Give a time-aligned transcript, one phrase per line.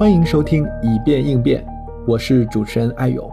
[0.00, 1.62] 欢迎收听《以变应变》，
[2.06, 3.30] 我是主持人艾勇。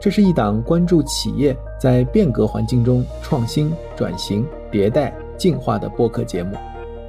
[0.00, 6.56] 这是一档关注企业在变革环境中创新、转型、迭代、进化的播客节目。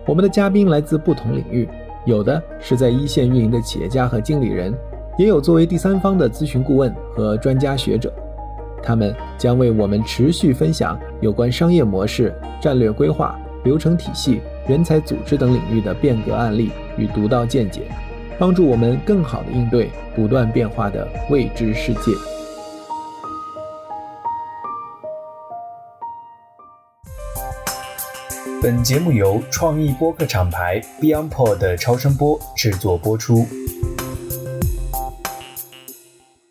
[0.08, 1.70] 我们的嘉宾来自不同领域，
[2.06, 4.74] 有的是在一线运营的企业家和经理人，
[5.20, 8.12] 也有作为第三方的咨询顾问和专家学者。
[8.82, 17.84] 他们将为我们持续分享有关商业模式、战略规划、流程体系、人才组织等领域的变革案例与独到见解。
[18.38, 22.12] 帮助我们更好的应对不断变化的未知世界。
[28.62, 33.46] 本节目由创意播客厂牌 BeyondPod 的超声波制作播出。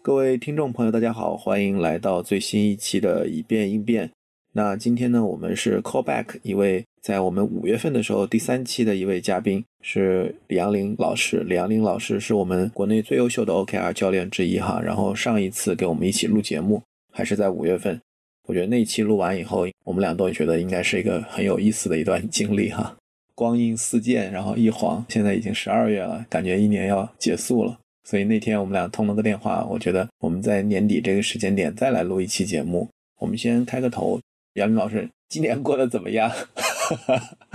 [0.00, 4.10] 各位听众朋友，大家好，欢迎来到最新一期的以变应变。
[4.52, 6.86] 那今天呢，我们是 callback 一位。
[7.04, 11.44] 在我们五月份的时候，第三期的一位嘉宾是李阳林老师。
[11.46, 14.80] 李阳林老师是我们国内最优秀的 OKR 教练之一哈。
[14.82, 18.00] 然后上一次给我们一起录节目，还是在五月份。
[18.48, 22.96] 我觉得那一期录完以后，我们俩都觉得应该是一个很有意思的一段经历哈。
[23.34, 27.78] 光阴似箭，然后一晃，现在已经十二月了，感觉一年要结束了。
[28.04, 32.88] 所以那天我们俩通了个电话，我觉得我们在年底这个时间点再来录一期节目。
[33.20, 34.18] 我们先开个头，
[34.54, 36.32] 杨林老师，今年过得怎么样？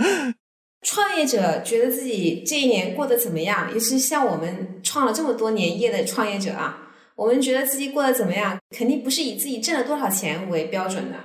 [0.82, 3.70] 创业者觉得自己这一年过得怎么样？
[3.72, 11.16] 尤其是像我们创了这么多年业的创业者啊，我们觉得自己过得怎么样，肯定不是以自己挣了多少钱为标准的，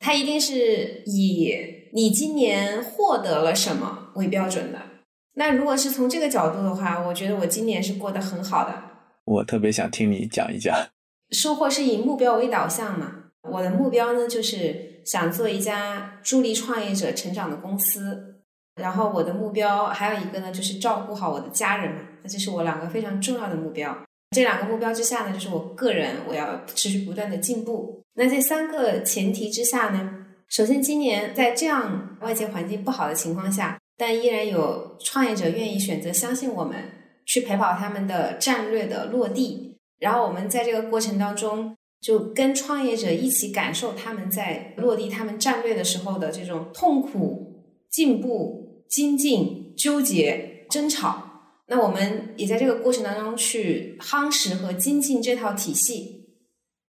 [0.00, 1.54] 他一定是以
[1.92, 4.80] 你今年获得了什么为标准的。
[5.34, 8.74] 那如果是从这个角度的话，我觉得我今年是过得很好的。
[9.24, 10.76] 我特别想听你讲一讲，
[11.30, 13.30] 收获是以目标为导向嘛？
[13.50, 18.30] 我的目标呢，就是想做一家助力创业者成长的公司。
[18.80, 22.00] 然后我的目标还有一个呢，就是照顾好我的家人嘛。
[22.22, 23.96] 那这是我两个非常重要的目标。
[24.30, 28.02] 这两个目标之下呢，就是我个人我要持续不断的进步。
[28.14, 36.76] 那这三个前提之下呢，首先今年在这样外界环境不好的情况下，但依然有创业者愿意选择相信我们，
[37.26, 39.78] 去陪跑他们的战略的落地。
[40.00, 41.76] 然后我们在这个过程当中。
[42.04, 51.62] 就跟创业者一起感受他们在落地他们战略的时候的这种痛苦、进步、精进、纠结、争吵。
[51.66, 56.26] 那我们也在这个过程当中去夯实和精进这套体系，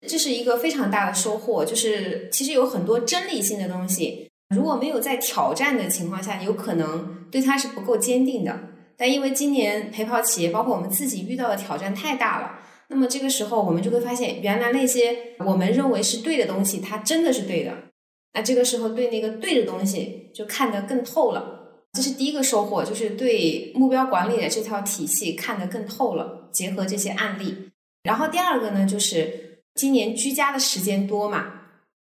[0.08, 1.66] 这是一个非常大的收获。
[1.66, 8.58] 就是其实有很多真理性的东西，如果没有在挑战的情况下，有可能对它是不够坚定的。
[8.96, 12.60] 但因为今年陪跑企业，包括我们自己遇到的挑战太大了。
[12.94, 17.72] 那么这个时候，我们就会发现，原来那些我们认为是对的东西，它真的是对的。
[18.34, 21.88] 那这个时候，对那个对的东西就看得更透了。
[21.92, 26.48] 这是第一个收获，就是对目标管理的这套体系看得更透了。
[26.52, 27.70] 结合这些案例，
[28.04, 31.52] 然后第二个呢，就是今年居家的时间多嘛，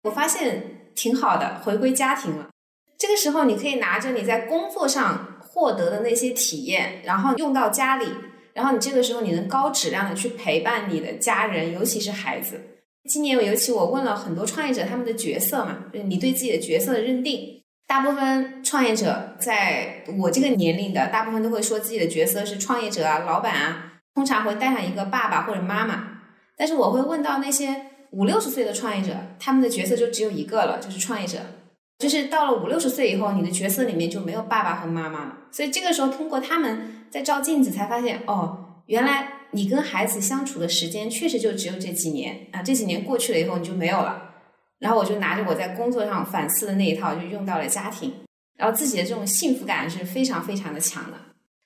[0.02, 2.48] 我发现挺好的，回归家庭了。
[2.98, 8.06] 这个时候，你可以拿着你在工作上获得的那些体验，然后用到家里。
[8.54, 12.60] 然后你这个时候你能高质量的去陪伴你的家人，尤其是孩子。
[13.08, 17.60] 今年尤其我问了很多创业者他们的角色嘛，就是你对自己的角色的认定。
[17.86, 26.20] 大部分创业者在我这个年龄的，大部分都会说自己的角色是创业者啊、老板啊，通常会带上一个爸爸或者妈妈。
[26.56, 31.38] 但是我会问到那些五六十岁的创业者，他们的角色就只有一个了，就是创业者。
[32.02, 35.38] 就是到了五六十岁以后，你的角色里面就没有爸爸和妈妈了。
[35.52, 36.98] 所以这个时候通过他们。
[37.12, 42.62] 在照镜子才发现，哦，原来你跟孩子相处的时间确实就只有这几年啊！
[42.62, 44.30] 这几年过去了以后，你就没有了。
[44.78, 48.10] 然后我就拿着我在工作上反思的那一套，就用到了家庭。
[48.56, 51.18] 然后自己的这种幸福感是非常非常的强的。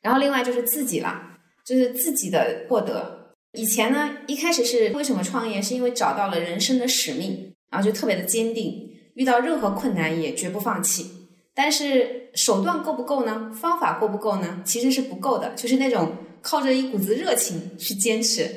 [0.03, 1.23] 然后另外就是自己了，
[1.65, 3.37] 就是自己的获得。
[3.53, 5.63] 以前呢，一开始是为什么创业？
[5.63, 11.11] 是因为找到了人生的使命，然后就特别的坚定，遇到任何困难也绝不放弃。
[11.53, 13.51] 但是手段够不够呢？
[13.53, 14.61] 方法够不够呢？
[14.65, 18.49] 其实是不够的，就是那种靠着一股子热情去坚持。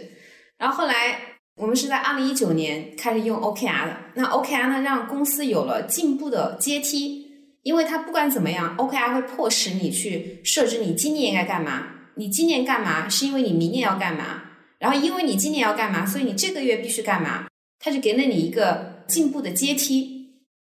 [0.58, 1.18] 然后后来
[1.56, 3.98] 我们是在二零一九年开始用 OKR 的。
[4.16, 7.26] 那 OKR 呢，让公司有了进步的阶梯，
[7.64, 11.88] 因为它不管怎么样，OKR 会迫使你去设置你今年应该干嘛。
[12.16, 14.44] 你今年干嘛，是因为你明年要干嘛。
[14.78, 17.48] 然后因为你今年要干嘛，所以你这个月必须干嘛。
[17.80, 20.19] 它就给了你一个进步的阶梯。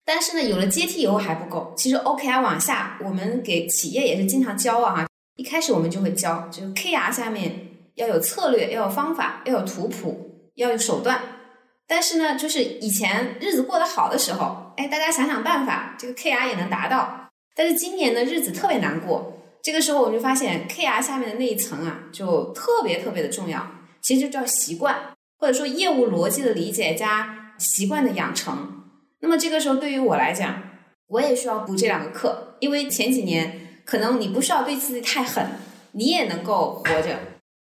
[0.05, 1.73] 但是呢，有了阶梯以后还不够。
[1.77, 5.07] 其实 OKR 往下，我们给企业也是经常教啊。
[5.35, 11.19] 一开始我们就会教，就是 KR 下面要有策略，要有方法，要有图谱，要有手段。
[11.87, 17.29] 但是呢，就是以前日子过得好的时候，哎，大家想想办法，这个 KR 也能达到。
[17.55, 23.65] 但是今年的日子特别难过，这个时候我们就发现 KR 下面的那一层啊，就特别特别的重要，
[24.01, 24.95] 其实就叫习惯，
[25.39, 28.82] 或者说业务逻辑的理解加习惯的养成。
[29.23, 30.61] 那么这个时候对于我来讲，
[31.07, 35.47] 我也需要补这两个课，因为前几年可能你不需要对自己太狠，
[35.93, 37.17] 你也能够活着。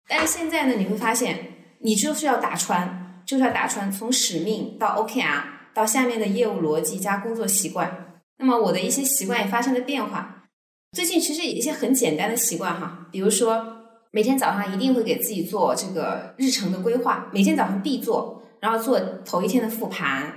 [0.08, 1.36] 但是现在呢，你会发现，
[1.80, 5.42] 你就是要打穿，就是要打穿从使命到 OKR
[5.74, 8.20] 到下面的业务逻辑加工作习惯。
[8.38, 10.44] 那么我的一些习惯也发生了变化。
[10.92, 13.66] 最近其实有一些很简单的习惯哈，比如说
[14.12, 20.32] 每天早上一定会给自己做这个日程的规划，每天早上必做，然后做头一天的复盘，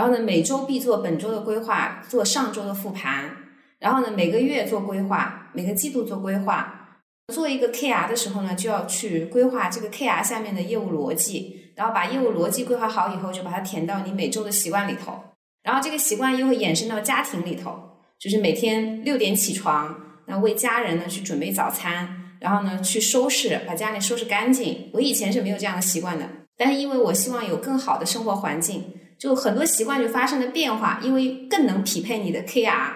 [0.00, 3.36] 然后呢每周必做本周的规划，做上周的复盘，
[3.78, 7.02] 然后呢每个月做规划，每个季度做规划，
[7.34, 15.22] 做一个 KR 的时候呢就要去规划这个 KR 下面的业务逻辑，然后把业务逻辑规划好以后就把它填到你每周的习惯里头，
[15.62, 17.78] 然后这个习惯又会延伸到家庭里头。
[18.18, 19.94] 就是每天六点起床，
[20.24, 24.88] 那为家人呢去准备早餐，然后呢去收拾，把家里收拾干净。
[24.94, 26.26] 我以前是没有这样的习惯的，
[26.56, 32.92] 但是因为我希望有更好的生活环境，就很多习惯就发生了变化，因为更能匹配你的 KR。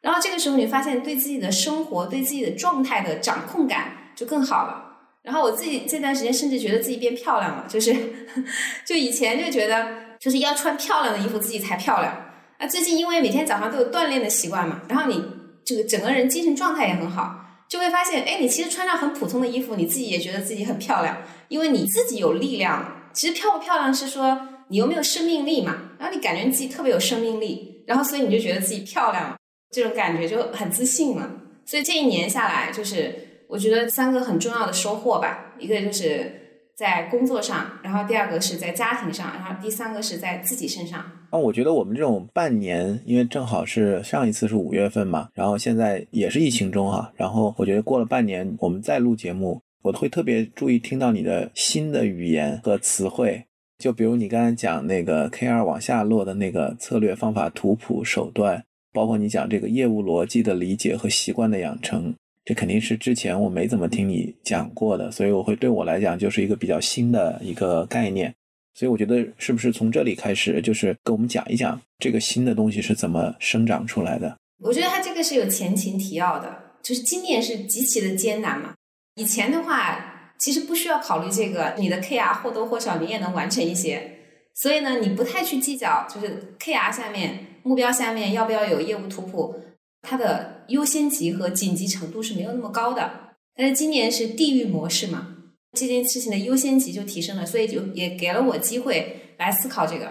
[0.00, 4.84] 然后这个时候你发现对自己的生活、对自己的状态的掌控感就更好了。
[5.22, 7.94] 然后我自己这段时间甚至觉得自己变漂亮了，就是
[8.86, 9.86] 就以前就觉得
[10.18, 12.16] 就是要穿漂亮的衣服自己才漂亮。
[12.58, 15.22] 那，最近因为每天早上都有锻炼的习惯嘛，然后你
[15.64, 17.38] 这个整个人精神状态也很好，
[17.68, 21.18] 就会发现，哎，你其实穿上很普通的衣服，你自己也觉得自己很漂亮，
[21.48, 22.94] 因为你自己有力量。
[23.12, 29.36] 其实漂不漂亮是说你有没有生命力嘛，然后你感觉自己特别有生命力，然后所以你就觉得自己漂亮了，
[29.70, 31.30] 这种感觉就很自信了。
[31.64, 33.14] 所以这一年下来，就是
[33.48, 41.04] 我觉得三个很重要的收获吧，一个就是在工作上，然后第二个是在家庭上，然后第三个是在自己身上。
[41.30, 53.44] 那我觉得我们这种半年，因为正好是上一次是五月份嘛，然后现在也是疫情中哈，然后我觉得过了半年，我们再录节目，我会特别注意听到你的新的语言和词汇，
[53.78, 62.12] 就比如你刚才讲那个 K 二往下落的那个策略方法图谱手段，包括你讲这个业务逻辑的理解和习惯的养成，
[62.44, 68.34] 这肯定是之前我没怎么听你讲过的，所以我会对我来讲就是一个比较新的一个概念。
[68.74, 74.36] 所以我觉得是不是从这里开始，就是跟我们讲一讲这个新的东西是怎么生长出来的？
[74.60, 78.74] 我觉得它这个是有前情提要的，就是今年是极其的艰难嘛。
[79.14, 84.18] 以前的话，其实不需要考虑这个，你的 KR 或多或少你也能完成一些。
[84.54, 89.54] 所以呢，你不太去计较，就是 KR 下面目标下面要不要有业务图谱，
[90.02, 93.10] 它的优先级和紧急程度是没有那么高的。
[93.54, 95.34] 但是今年是地域模式嘛。
[95.76, 100.10] 这件事情的优先级就提升了，所以就也给了我机会来思考这个。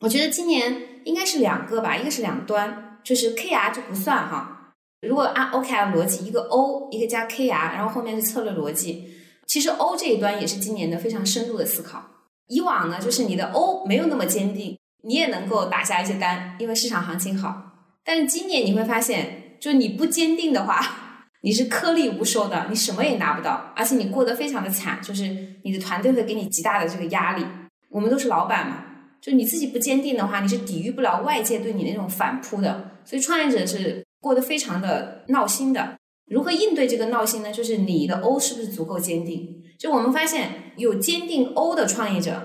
[0.00, 0.74] 我觉得今年
[1.04, 4.72] 应该是两个吧，一个是两端，就是 KR 就不算哈。
[5.06, 9.13] 如果按 OKR 逻辑，一个 O 一个加 KR，然后后面是策略逻辑。
[9.46, 12.02] 其实 O 这一端也是今年的非常深度的思考。
[12.48, 17.72] 以往呢，就是你的 O 没有那么坚定，你也能够打下一些单，因为市场行情好。
[18.04, 21.00] 但是今年你会发现，就你不坚定的话。
[21.40, 25.24] 你是颗粒无收的，你什么也拿不到，而且你过得非常的惨，就是
[25.62, 27.44] 你的团队会给你极大的这个压力。
[27.90, 28.82] 我们都是老板嘛，
[29.20, 32.92] 就你自己不坚定的话，你是抵御不了外界对你那种反扑的。
[33.04, 35.98] 所以创业者是过得非常的闹心的。
[36.26, 37.52] 如何应对这个闹心呢？
[37.52, 39.62] 就是你的 O 是不是足够坚定？
[39.78, 42.40] 就我们发现，有坚定 O 的创业者，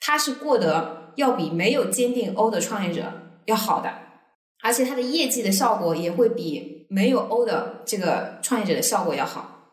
[0.00, 3.12] 他是过得要比没有坚定 O 的创业者
[3.46, 3.90] 要好的，
[4.62, 6.74] 而且他的业绩的效果也会比。
[6.90, 9.72] 没有 O 的这个创业者的效果要好。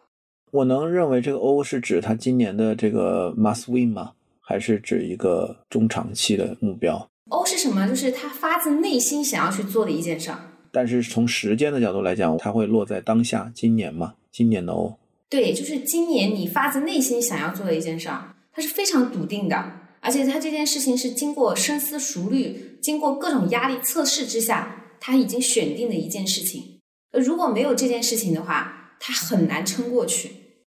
[0.52, 4.14] 我能认为这个 O 是指他今年的这个 must win 吗？
[4.40, 7.88] 还是指一个中长期的目标？O 是什么？
[7.88, 10.40] 就是他发自内心想要去做的一件事儿。
[10.72, 14.98] 但是从时间的角度来讲，它会落在当下，今年嘛，今年的哦。
[15.30, 26.80] 对，就是今年你发自内心想要做的一件事儿，它是非常笃定的，而且它这件事情是经过深思熟虑、经过各种压力测试之下，他已经选定的一件事情。
[27.12, 30.32] 如果没有这件事情的话，他很难撑过去。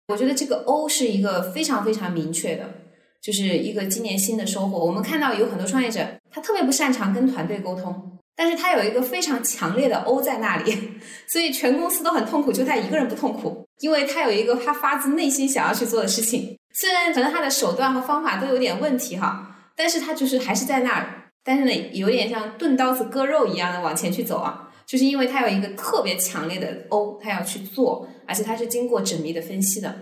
[0.10, 2.70] 我觉得这个 O 是一个非常非常明确的，
[3.22, 4.86] 就是一个今年新的收获。
[4.86, 10.92] 我们看到有很多创业者，他特别不擅长跟团队沟通，但是他有一个非常强烈的 O 在那里，
[11.28, 16.58] 所以全公司都很痛苦，就他一个人不痛苦，因为他有一个他发自内心想要去做的事情。
[16.74, 24.70] 虽然可能他的手段和方法都有点问题哈，但是他就是还是在那儿，但是呢，有点像钝刀子割肉一样的往前去走啊。
[24.88, 29.94] 就是因为他有一个特别强烈的 O，他要去做，而且他是经过缜密的分析的。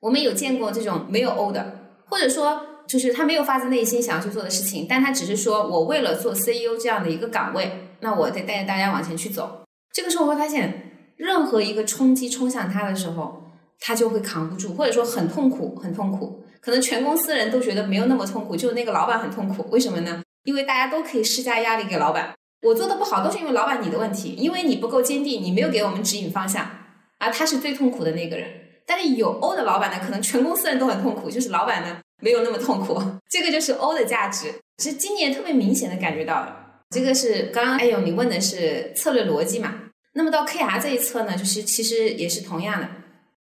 [0.00, 9.62] 我们有见过这种没有 O 的，或者说就是他没有发自内心想要去做的事情，但他只是说我为了做 CEO 这样的一个岗位，那我得带着大家往前去走。
[9.92, 13.44] 这个时候会发现，任何一个冲击冲向他的时候，
[13.80, 16.44] 他就会扛不住，或者说很痛苦，很痛苦。
[16.60, 19.66] 可能全公司人都觉得没有那么痛苦，就那个老板很痛苦。
[19.70, 20.22] 为什么呢？
[20.44, 22.32] 因为大家都可以施加压力给老板。
[22.62, 26.70] 我做的不好，都是因为老板你的问题，因为你不够坚定，你没有给我们指引方向，
[27.18, 28.48] 而他是最痛苦的那个人。
[28.86, 32.98] 但是有 O 的老板呢，可能全公司人都很痛苦，就是老板呢没有那么痛苦。
[33.28, 36.56] 这个就是 O 的价值，是今年特别明显的感觉到了。
[36.90, 39.74] 这个是刚刚哎呦，你问的是策略逻辑嘛？
[40.14, 42.88] 那么到 KR 这一侧呢，就是其实也是同样的，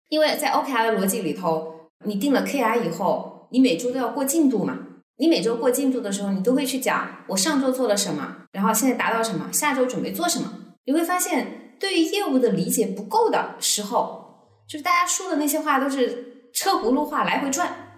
[0.08, 4.78] 因为在 OKR 的逻辑里头，你定了 KR 以后，你每周都要过进度嘛。
[5.16, 10.50] 你每周过进度的时候，你都会去讲我上周做了什么，然后现在达到什么，下周准备做什么。
[10.86, 17.89] 你会发现，对于业务的理解不够的时候，就是大家说的那些话都是车轱辘话来回转，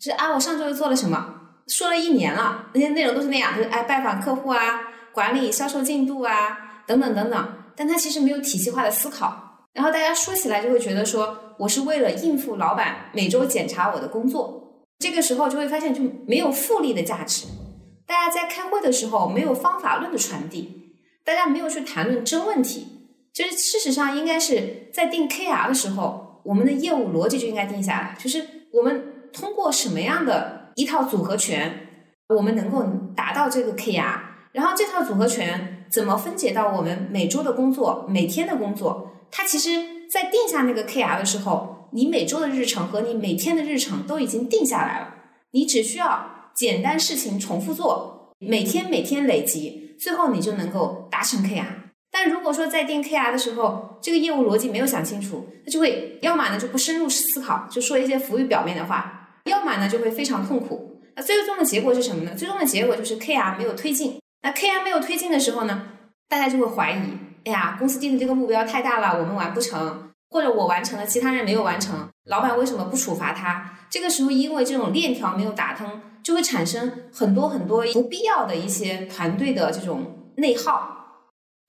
[0.00, 1.34] 是啊，我上周又做了什么，
[1.66, 4.80] 说了一年了，那些内容都是那样，就是哎，拜访客户啊，
[5.12, 7.48] 管理销售进度啊，等等等等。
[7.76, 14.86] 但他其实没有体系化的思考，然后大家说起来就会觉得说，我是为了应付老板每周检查我的工作。
[14.98, 17.46] 这个时候就会发现就没有复利的价值，
[18.06, 22.86] 大家在开会的时候没有方法论的传递，大家没有去谈论真问题。
[23.32, 31.88] 就是事实上应该是在定 KR 的时候，我们的业务逻辑就应该定下来，就是我们通过什么样的一套组合拳，
[32.28, 32.84] 我们能够
[33.16, 34.20] 达到这个 KR，
[34.52, 41.76] 然后这套组合拳怎么分解到我们每周的工作、每天的工作，它其实在定下那个 KR 的时候。
[41.92, 45.12] 你每周的日程和你每天的日程都已经定下来了，
[45.50, 51.64] 你只需要简单事情重复做，每天每天累积，最后你就能够达成 KR。
[52.12, 61.00] 但如果说在定 KR 的时候，这个业务逻辑没有想清楚，他就会要么呢就不深入思考，就说一些浮于表面的话；要么呢就会非常痛苦。
[61.16, 62.34] 那最终的结果是什么呢？
[62.36, 64.18] 最终的结果就是 KR 没有推进。
[64.42, 65.82] 那 KR 没有推进的时候呢，
[66.28, 70.06] 大家就会怀疑：哎呀，公司定的这个目标太大了，我们完不成。
[70.32, 73.78] 或者我完成了，其他人没有完成，老板为什么不处罚他？
[73.90, 81.24] 这个时候，因为这种链条没有打通，就会产生很多很多不必要的一些团队的这种内耗。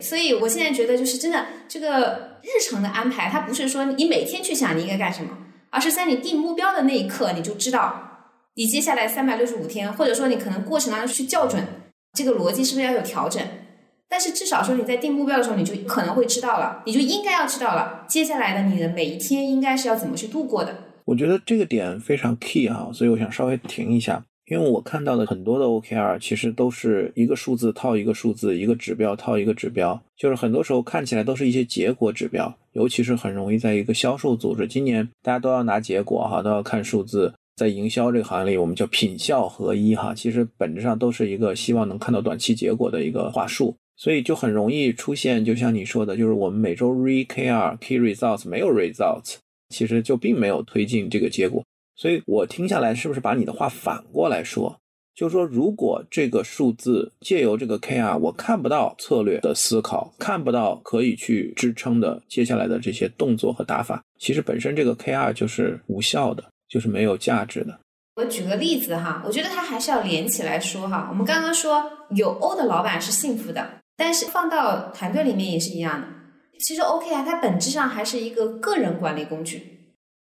[0.05, 5.35] 所以我现在觉得，就是真的，这个日程的安排，它不是说你每天去想你应该干什么，
[5.71, 11.65] 而是在你定目标的那一刻，你就知道你接下来三百六十五天，或者说你可能过程当中去校准
[12.13, 13.41] 这个逻辑是不是要有调整。
[14.07, 20.75] 但是至少说你在定目标的时候，你就可能会知道了，你就应该要知道了，接下来的你的每一天应该是要怎么去度过的。
[21.05, 43.73] 我觉得这个点非常 key 哈，所以我想稍微停一下，因为我看到的很多的 OKR 其实都是一个数字套一个数字，一个指标套一个指标，就是很多时候看起来都是一些结果指标，尤其是很容易在一个销售组织，今年大家都要拿结果哈，都要看数字，在营销这个行业里，我们叫品效合一哈，其实本质上都是一个希望能看到短期结果的一个话术。
[43.95, 49.35] 所以就很容易出现，就像你说的，就是我们每周 re KR key results 没有 results，
[49.69, 51.63] 其实就并没有推进这个结果。
[51.95, 54.79] 所以我听下来，是不是把你的话反过来说，
[55.15, 67.79] 就是说，如果这个数字借由这个 KR，我看不到策略的思考，看不到可以去支撑的接下来的这些动作和打法，其实本身这个 KR 就是无效的，就是没有价值的。
[68.15, 71.07] 我举个例子哈，我觉得它还是要连起来说哈。
[71.09, 71.83] 我们刚刚说
[72.15, 73.79] 有 O 的老板是幸福的。
[73.97, 76.07] 但是放到团队里面也是一样的。
[76.57, 79.70] 其实 OK 啊，它本质上还是一个个人管理工具，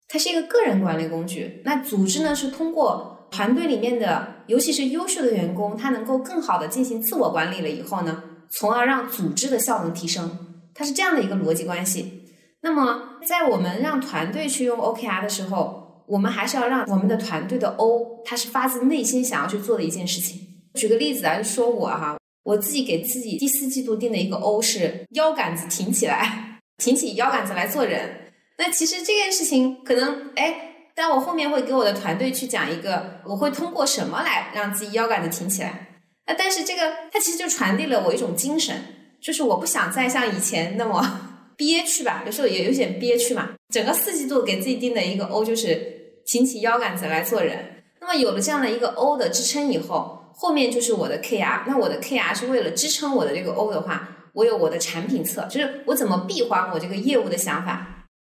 [0.08, 1.62] 它是一个个人管理工具。
[1.66, 10.38] 那组织呢，是通过团队里面的，尤其是优秀的员工，他能够更好的进行自我管理了以后呢，从而让组织的效能提升。
[10.74, 12.24] 它是这样的一个逻辑关系。
[12.62, 20.40] 那么，在我们让团队去用 OKR 的时候，我们还是要让我们的团队的 O，它是发自内心想要去做的一件事情。
[20.74, 22.18] 举个例子啊，就说我哈。
[22.44, 28.25] 我自己给自己第四季度定的一个 O 是腰杆子挺起来，挺起腰杆子来做人。
[28.58, 36.02] 那其实这件事情可能，哎，但我后面会给我的团队去讲一个，我会通过什么来让自己腰杆子挺起来。
[36.28, 38.76] 那但是这个它其实就传递了我一种精神，
[39.22, 41.22] 就是我不想再像以前那么
[41.58, 43.50] 憋屈吧，有时候也有点憋屈嘛。
[43.74, 47.84] 整个四季度给自己定的一个 O 就是挺起腰杆子来做人。
[48.00, 50.22] 那么有了这样的一个 O 的支撑以后。
[50.38, 57.95] 后面就是我的 KR，那我的 KR 是为了支撑我的这个 O 的话，我有我的产品侧，就是我怎么闭环我这个业务的想法。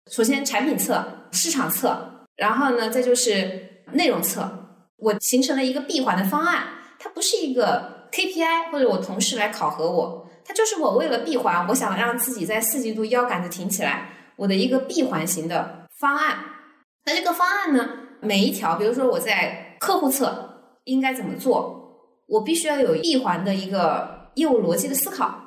[0.09, 4.49] 首先产品侧、市场侧，然后呢，再就是内容侧，
[4.97, 6.63] 我形成了一个闭环的方案。
[6.99, 16.37] 它不是一个 KPI 或者我同事来考核我，它就是我为了闭环，我想让自己在四季度腰杆子挺起来，我的一个闭环型的方案。
[17.05, 21.75] 那这个方案呢，每一条，比如说我在客户侧应该怎么做？
[22.27, 25.39] 我必须要有闭环的一个业务逻辑的思考，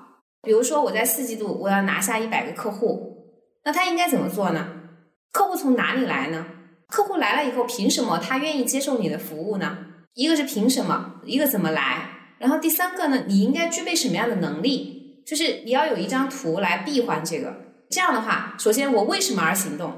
[0.42, 3.09] 比如说我在四季度我要拿下一百个客户，
[3.70, 4.66] 那他应该怎么做呢？
[5.30, 6.44] 客户从哪里来呢？
[6.88, 9.78] 客户来了以后，凭什么他愿意接受你的服务呢？
[10.14, 12.32] 一个是凭什么，一个怎么来？
[12.38, 15.22] 然后第三个呢，你应该具备什么样的能力？
[15.24, 17.54] 就是你要有一张图来闭环这个。
[17.88, 19.92] 这样的话，首先我为什么而行动，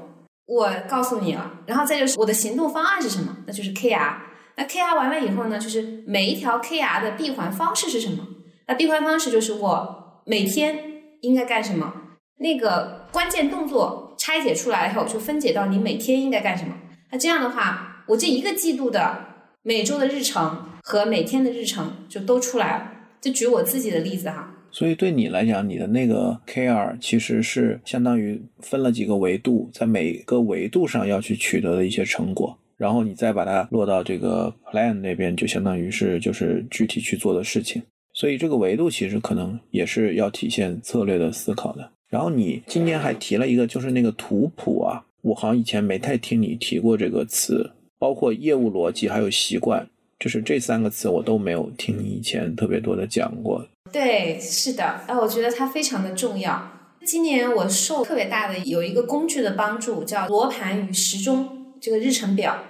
[0.45, 1.61] 我告诉你了。
[1.65, 3.37] 然后再就是我的行动方案是什么？
[3.47, 4.17] 那就是 KR。
[4.55, 8.23] 那 KR 完了以后呢，就是每一条 KR 的闭环方式是什么？
[8.67, 10.77] 那闭环方式就是我每天
[11.21, 11.91] 应该干什么？
[12.37, 16.73] 那个关键动作拆解出来以后，就分解到你每天应该干什么。
[17.11, 19.19] 那这样的话，我这一个季度的
[19.61, 22.91] 每周的日程和每天的日程就都出来了。
[23.21, 24.51] 就举我自己的例子哈。
[24.71, 37.83] 所以对你来讲，你的那个 KR 其实是相当于分了几个维度，在每个维度上要去取得的一些成果，然后你再把它落到这个 Plan 那边，就相当于是就是具体去做的事情。
[38.15, 41.91] 所以这个维度其实可能也是要体现策略的思考的。
[42.13, 45.03] 然后你今天还提了一个，就是那个图谱啊。
[45.23, 49.89] 我好像以前没太听你提过这个词，包括业务逻辑还有习惯，
[50.19, 53.65] 就是这三个词我都没有听你以前特别多的讲过。
[53.91, 56.71] 对，是的，啊，我觉得它非常的重要。
[57.03, 62.63] 今年我受特别大的有一个工具的帮助，叫罗盘与时钟这个日程表。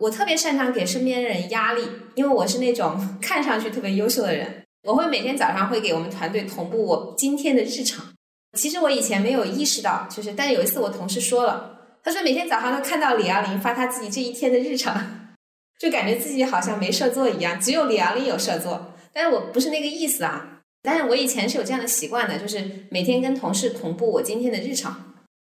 [0.00, 1.82] 我特别擅长给身边人压力，
[2.14, 4.62] 因为我是那种看上去特别优秀的人。
[4.84, 8.02] 我会每天早上会给我们团队同步我今天的日程。
[8.54, 11.78] 其实我以前没有意识到，就是，但有一次我同事说了。
[12.02, 14.94] 他说每天早上都看到李阳林发他自己这一天的日程，
[15.78, 18.94] 就感觉自己好像没事做一样，只有李阳林有事做。
[19.12, 24.94] 但是我不是那个意思啊，但是我以前是有这样的习惯的，就是每天跟同事同步我今天的日程。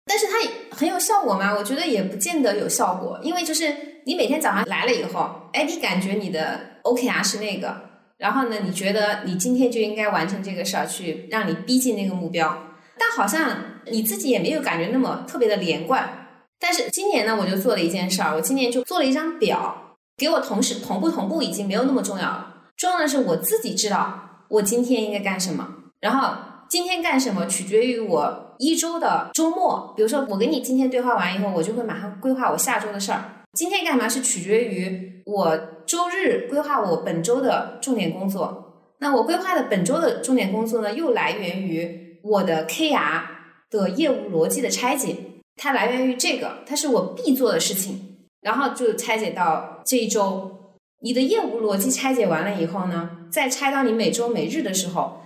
[0.06, 1.54] 但是它很有效果吗？
[1.58, 3.74] 我觉得也不见得有效果，因为就是
[4.06, 7.76] 你每天早上来了以后，哎，你感觉你的 OKR 是那个，
[8.18, 12.67] 然后呢，你觉得你今天就应该完成这个事儿，去让你逼近那个目标，
[13.00, 13.58] 但好像
[13.92, 16.28] 你自己也没有感觉那么特别的连贯。
[16.60, 25.68] 但是今年呢，我就做了一件事儿，我今年就做了一张表，给我同事同步同步已经没有那么重要了，重要的是我自己知道我今天应该干什么，
[26.00, 26.36] 然后
[26.68, 33.24] 今天干什么取决于我一周的周末，比如说我跟你今天对话完以后，我就会马上规划我下周的事儿。
[33.54, 43.24] 今天干嘛是取决于我周日规划我本周的重点工作，那我规划的本周的重点工作呢，又来源于我的 KR
[43.70, 45.16] 的业务逻辑的拆解。
[45.56, 50.76] 它来源于这个，它是我必做的事情，然后就拆解到这一周。
[51.02, 55.22] 你的业务逻辑拆解完了以后呢，再拆到你每周每日的时候，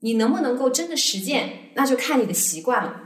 [0.00, 3.02] 你能不能够真的实践，那就看你的习惯了。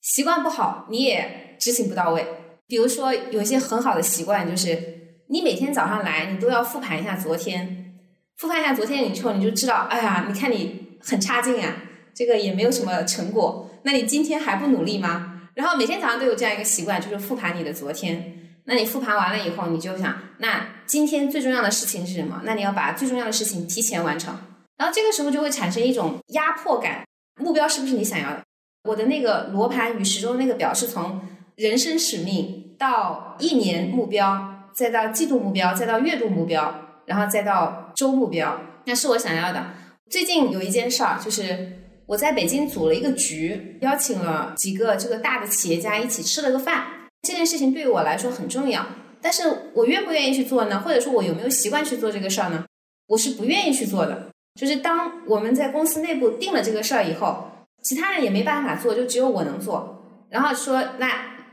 [0.00, 2.26] 习惯不好，你也执行不到位。
[2.66, 7.98] 比如说，有一些很好的习惯，就是你每天早上来，你都要复盘一下昨天，
[8.36, 11.74] 复盘一下昨天以后，你就知道，哎呀，你看你很差劲啊，
[12.14, 15.32] 这个也没有什么成果，那你今天还不努力吗？
[15.54, 18.40] 然后每天早上都有这样一个习惯，就是复盘你的昨天。
[18.64, 22.42] 那你复盘完了以后，你就想，那今天最重要的事情是什么？
[22.44, 24.34] 那你要把最重要的事情提前完成。
[24.76, 27.04] 然后这个时候就会产生一种压迫感。
[27.40, 28.42] 目标是不是你想要的？
[28.88, 31.20] 我的那个罗盘与时钟那个表是从
[31.56, 39.66] 人生使命到一年目标，再到季度目标，再到月度目标，然后再到周目标，那是我想要的。
[40.10, 41.83] 最近有一件事儿就是。
[42.06, 46.84] 我在北京组了一个局，邀请了几个这个大的企业家一起吃了个饭。
[47.22, 48.84] 这件事情对于我来说很重要，
[49.22, 50.80] 但是我愿不愿意去做呢？
[50.80, 52.66] 或者说，我有没有习惯去做这个事儿呢？
[53.06, 54.28] 我是不愿意去做的。
[54.60, 57.48] 就是当我们在公司内部定了这个事儿以后，
[57.82, 60.02] 其他人也没办法做，就只有我能做。
[60.28, 61.10] 然后说，那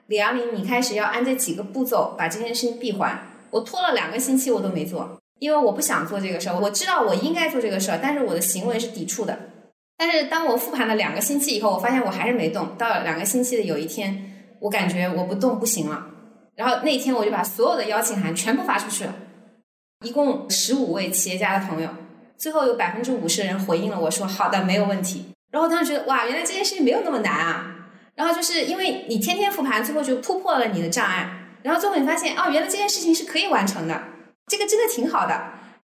[0.08, 3.28] 李阳林，你开始要按这几个步骤把这件事情闭环。
[3.52, 6.60] 我拖了两个星期，我都没做，因为我不想做这个事儿。
[6.60, 9.38] 我知道我应该做这个事儿，但是我的行为是抵触的。
[10.02, 12.76] 但是当我复盘了两个星期以后，我发现我还是没动。
[12.76, 16.08] 到了两个星期的有一天，我感觉我不动不行了。
[16.56, 19.14] 然后那天我就把所有的邀请函全部发出去了，
[20.04, 21.90] 一共十五位企业家的朋友，
[22.36, 25.28] 最后有百分之五十的人回应了我说好的，没有问题。
[25.52, 27.76] 然后当时觉得哇，原来这件事情没有那么难啊。
[28.16, 31.30] 然后就是因为你天天复盘，最后就突破了你的障碍。
[31.62, 34.02] 然后最后你发现哦，原来这件事情是可以完成的，
[34.48, 35.40] 这个真的挺好的。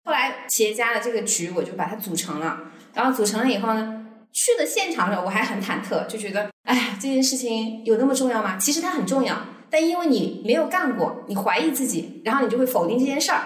[0.03, 2.59] 后来企业家的这个局我就把它组成了，
[2.93, 4.01] 然后组成了以后呢。
[4.33, 8.57] 去的现场的时候，我还很忐忑，就觉得，哎呀，这件事情有那么重要吗？
[8.57, 9.37] 其实它很重要，
[9.69, 13.41] 但因为你没有干过，你怀疑自己，然后你就会否定这件事儿。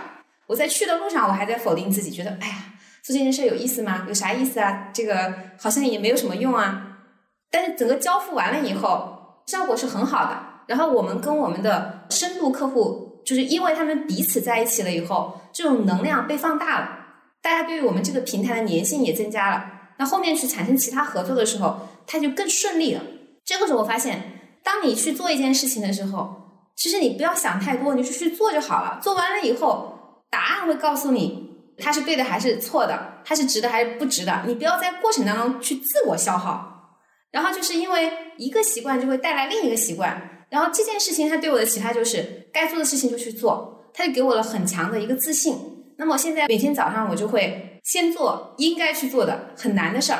[0.47, 2.55] 我在去的路上，我还在否定自己，觉得，哎呀，
[3.03, 4.05] 做这件事有意思吗？
[4.07, 4.89] 有啥意思啊？
[4.93, 6.99] 这个好像也没有什么用啊。
[7.51, 10.39] 但是整个交付完了以后，效果是很好的。
[10.67, 16.89] 然后我们跟我们的深度客户，就是因为他们彼此在一起了以后，这种能量被放大了，
[17.41, 19.73] 大家对于我们这个平台的粘性也增加了。
[19.97, 23.01] 那后面去产生其他合作的时候，它就更顺利了。
[23.43, 26.35] 这个时候我发现，当你去做一件事情的时候，
[26.75, 28.99] 其实你不要想太多，你就去做就好了。
[29.01, 34.43] 做完了以后，答案会告诉你它是对的还是错的，它是值的还是不值的。
[34.45, 36.73] 你不要在过程当中去自我消耗。
[37.29, 45.55] 然后就是因为一个习惯就会带来另一个习惯，然后这件事情它对我的启发就是该做的事情就去做，它就给我了很强的一个自信。
[45.97, 50.19] 那么现在每天早上我就会先做应该去做的很难的事儿，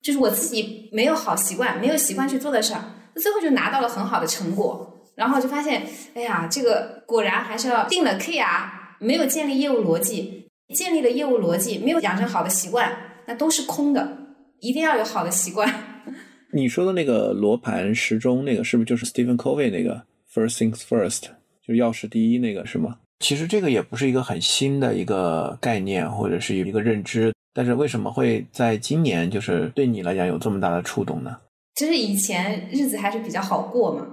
[0.00, 2.80] 就是我自己没有好习惯、没有习惯去做的事儿，
[3.12, 4.92] 那最后就拿到了很好的成果。
[5.16, 5.82] 然后就发现，
[6.14, 8.70] 哎呀，这个果然还是要定了 KR，
[9.00, 12.94] 没有建立业务逻辑，建立了业务逻辑，没有养成好的习惯，
[13.26, 14.18] 那都是空的。
[14.60, 15.68] 一定要有好的习惯。
[16.52, 21.22] 你说的那个罗盘时钟，那个是不是就是 Stephen Covey 那个 First Things First，
[21.66, 22.98] 就是钥匙第一那个是吗？
[23.20, 31.36] 其实这个也不是一个很新的一个概念或者是一个认知，但是为什么会在今年就是对你来讲有这么大的触动呢？
[31.74, 34.06] 就是以前日子还是比较好过嘛，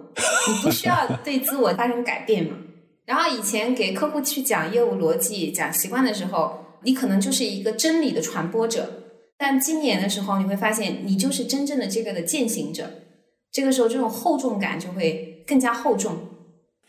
[0.47, 2.57] 你不需要 对自我发生改变嘛。
[3.05, 8.89] 然后以前给客户去讲业务逻辑、讲习惯的时候，你可能就是一个真理的传播者。
[9.37, 12.89] 但今年的时候，你会发现你就是真正的这个的践行者。
[13.51, 16.17] 这个时候，这种厚重感就会更加厚重。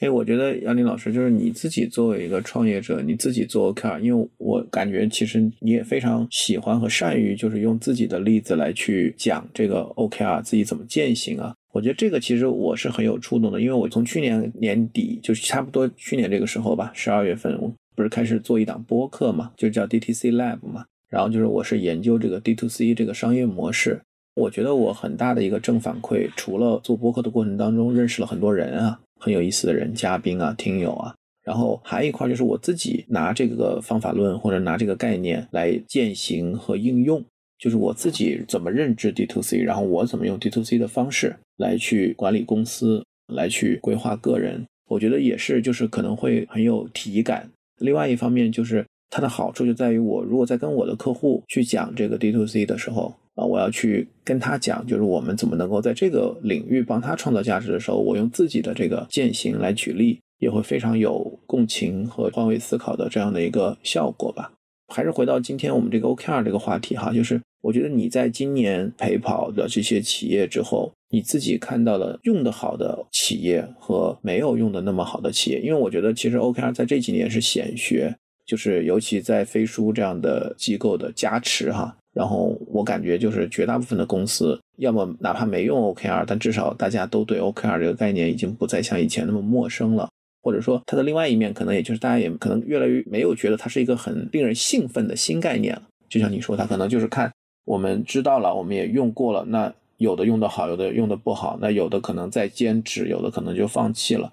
[0.01, 11.55] 哎，我觉得杨林老师就是你自己作为一个创业者，你自己做 OKR，因为我感觉其实你也非常喜欢和善于就是用自己的例子来去讲这个 OKR 自己怎么践行啊。
[11.73, 20.85] 我觉得这个其实我是很有触动的，因为我从去年年底就是差不多去年这个时候吧，十二月份我不是开始做一档播客嘛，就叫 DTC Lab 嘛。
[21.09, 24.01] 然后就是我是研究这个 dtc 这个商业模式，
[24.35, 37.25] 我觉得我很大的一个正反馈，除了做播客的过程当中认识了很多人啊，很有意思的人，嘉宾啊，听友啊，然后还有一块就是我自己拿这个方法论或者拿这个概念来践行和应用，
[37.59, 47.49] 就是我自己怎么认知 D to C，然后我怎么用 D to C 的方式来去管理公司，来去规划个人，我觉得也是就是可能会很有体感。
[47.79, 48.85] 另外一方面就是。
[49.11, 64.53] 它的好处就在于，我如果在跟我的客户去讲这个 D to C 的时候啊，我要去跟他讲，就是我们怎么能够在这个领域帮他创造价值的时候，我用自己的这个践行来举例，也会非常有共情和换位思考的这样的一个效果吧。
[64.93, 78.15] 还是回到今天我们这个 OKR 这个话题哈，就是我觉得你在今年陪跑的这些企业之后，你自己看到了用的好的企业和没有用的那么好的企业，因为我觉得其实 OKR 在这几年是显学。
[78.47, 90.09] 就是尤其在飞书这样的机构的加持哈，然后我感觉就是绝大部分的公司，要么哪怕没用 OKR，但至少大家都对 OKR 这个概念已经不再像以前那么陌生了，
[90.41, 95.83] 或者说它的另外一面，可能也就是大家也可能越来越没有觉得它是一个很令人兴奋的新概念了。
[96.09, 97.31] 就像你说，它可能就是看
[97.65, 104.31] 我们知道了，我们也用过了，那有的用的好，有的用的不好，那有的可能在坚持，有的可能就放弃了，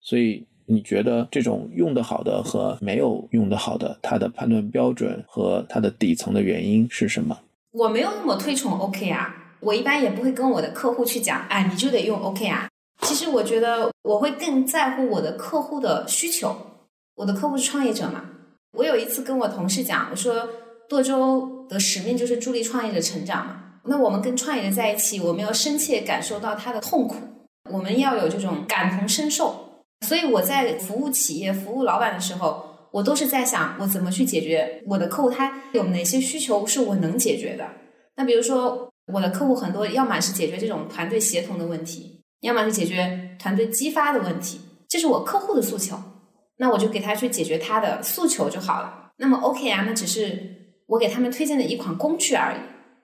[0.00, 0.44] 所以。
[0.66, 7.38] 你觉得这种用的好的和没有用的好的，它的判断标准和它的底层的原因是什么？
[7.72, 9.26] 我没有那么推崇 OKR，
[9.60, 12.68] 我一般也不会跟我的客户去讲，哎，你就得用 OKR。
[13.02, 16.56] 其实我觉得我会更在乎我的客户的需求。
[17.16, 18.24] 我的客户是创业者嘛，
[18.72, 20.48] 我有一次跟我同事讲，我说
[20.88, 23.60] 舵州的使命就是助力创业者成长嘛。
[23.84, 27.16] 那我们跟创业者在一起，我们要深切感受到他的痛苦，
[27.70, 29.63] 我们要有这种感同身受。
[30.00, 37.66] 所以我在服务企业、服务老板的时候，我都是在想，我怎么去解决我的客户他有哪些需求是我能解决的。
[38.16, 45.96] 那比如说，我的客户很多，要么是解决这种团队协同的问题，要么是解决团队激发的问题，这是我客户的诉求。
[46.58, 49.10] 那我就给他去解决他的诉求就好了。
[49.16, 52.56] 那么 OK 啊，那只是我给他们推荐的一款工具而已。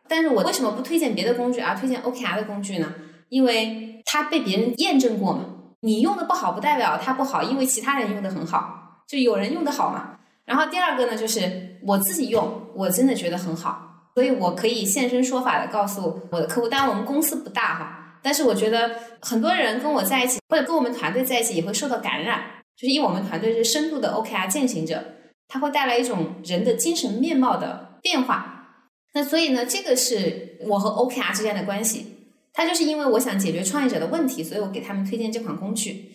[0.06, 2.94] 但是我为什么不推荐别的工具，而推荐 OKR 的工具呢？
[3.28, 5.44] 因为它被别人验证过嘛。
[5.82, 10.18] 你用的不好不代表它不好，因为其他人用的很好，就有人用的好嘛。
[10.44, 16.68] 然后第二个呢，就是我自己用，我真的觉得很好，所以我可以现身说法的告诉我的客户。
[16.68, 18.90] 当然我们公司不大哈，但是我觉得
[19.20, 22.42] 很多人跟我在一起，或者跟我们团队在一起也会受到感染，
[22.76, 25.02] 就是因为我们团队是深度的 OKR 践行者，
[25.48, 28.66] 它会带来一种人的精神面貌的变化。
[29.14, 32.19] 那所以呢，这个是我和 OKR 之间的关系。
[32.52, 36.12] 他就是因为我想解决创业者的问题，所以我给他们推荐这款工具。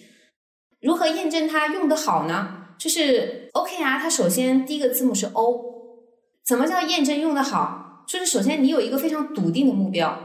[0.82, 2.68] 如何验证它用的好呢？
[2.78, 5.74] 就是 OKR，它首先第一个字母是 O。
[6.46, 8.04] 怎么叫验证用的好？
[8.08, 10.20] 就是首先你有一个非常笃定的目标。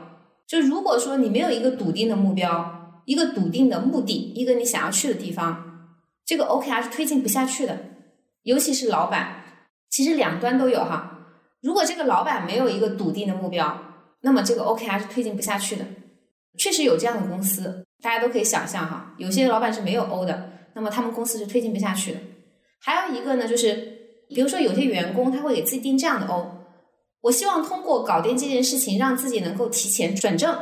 [0.47, 5.97] 就如果说你没有一个笃定的目标，一个笃定的目的，一个你想要去的地方，
[6.27, 7.79] 这个 OKR 是推进不下去的。
[8.43, 9.45] 尤其是老板，
[9.89, 11.29] 其实两端都有哈。
[11.63, 13.90] 如果这个老板没有一个笃定的目标，
[14.23, 15.85] 那么这个 OKR 是推进不下去的。
[16.59, 22.19] 确实有这样的公司，大家都可以想象哈，有些老板是没有 O 的，那么他们公司是推进不下去的。
[22.81, 23.75] 还有一个呢，就是
[24.29, 26.51] 比如说有些员工他会给自己定这样的 O，
[27.23, 30.59] 我希望通过搞定这件事情，让自己能够提前转正。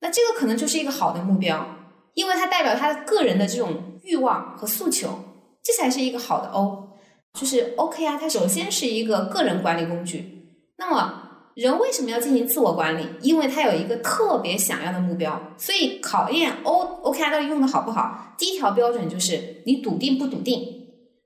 [0.00, 1.66] 那这个可能就是一个好的目标，
[2.14, 5.18] 因为它代表他个人的这种欲望和诉求，
[5.62, 6.88] 这才是一个好的 O。
[7.34, 10.66] 就是 OKR，它首先是一个个人管理工具。
[10.76, 13.06] 那么人为什么要进行自我管理？
[13.20, 15.52] 因为他有一个特别想要的目标。
[15.56, 20.62] 所以考验 O OKR 到底用的好不好，第一条标准就是你笃定不笃定。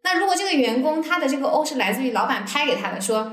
[0.03, 3.31] 那如果这个员工他的这个 O 是来自于老板拍给他的，说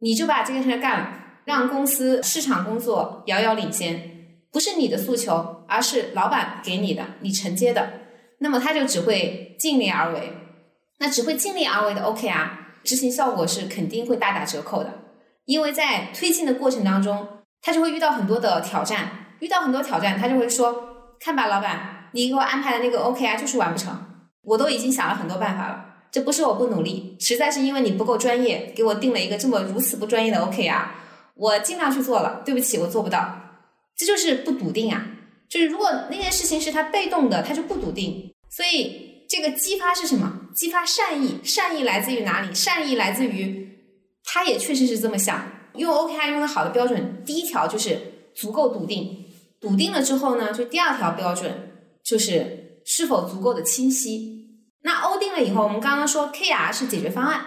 [0.00, 1.08] 你就把这件事干了，
[1.44, 4.10] 让公司市场工作遥遥领先，
[4.50, 8.00] 不是你的诉求，而是老板给你的，你承接的，
[8.40, 10.32] 那么他就只会尽力而为。
[11.00, 12.48] 那只会尽力而为的 OKR，
[12.82, 15.03] 执行效果是肯定会大打折扣的，
[15.46, 17.26] 因为在推进的过程当中，
[17.60, 23.96] 他就会遇到很多的挑战，遇到很多挑战，他就会说：“看吧，老板，你给我安排的那个 OKR 就是完不成，
[24.42, 30.82] 我都已经想了很多办法了，这不是我不努力，实在是因为你不够专业，给我定了一个这么如此不专业的 OKR，
[31.34, 33.36] 我尽量去做了，对不起，我做不到，
[33.96, 35.06] 这就是不笃定啊，
[35.48, 40.40] 就是如果那件事情是他被动的，他就不笃定，所以。”这个激发是什么？
[40.54, 42.54] 激发善意，善意来自于哪里？
[42.54, 43.73] 善意来自于，
[44.24, 45.46] 他也确实是这么想。
[45.74, 49.24] 用 OKR 用的好的标准，第一条就是足够笃定，
[49.60, 51.72] 笃定了之后呢，就第二条标准
[52.04, 54.32] 就是是否足够的清晰。
[54.82, 57.44] 那 O 定了以后，我们刚刚说 KR 是解决方案，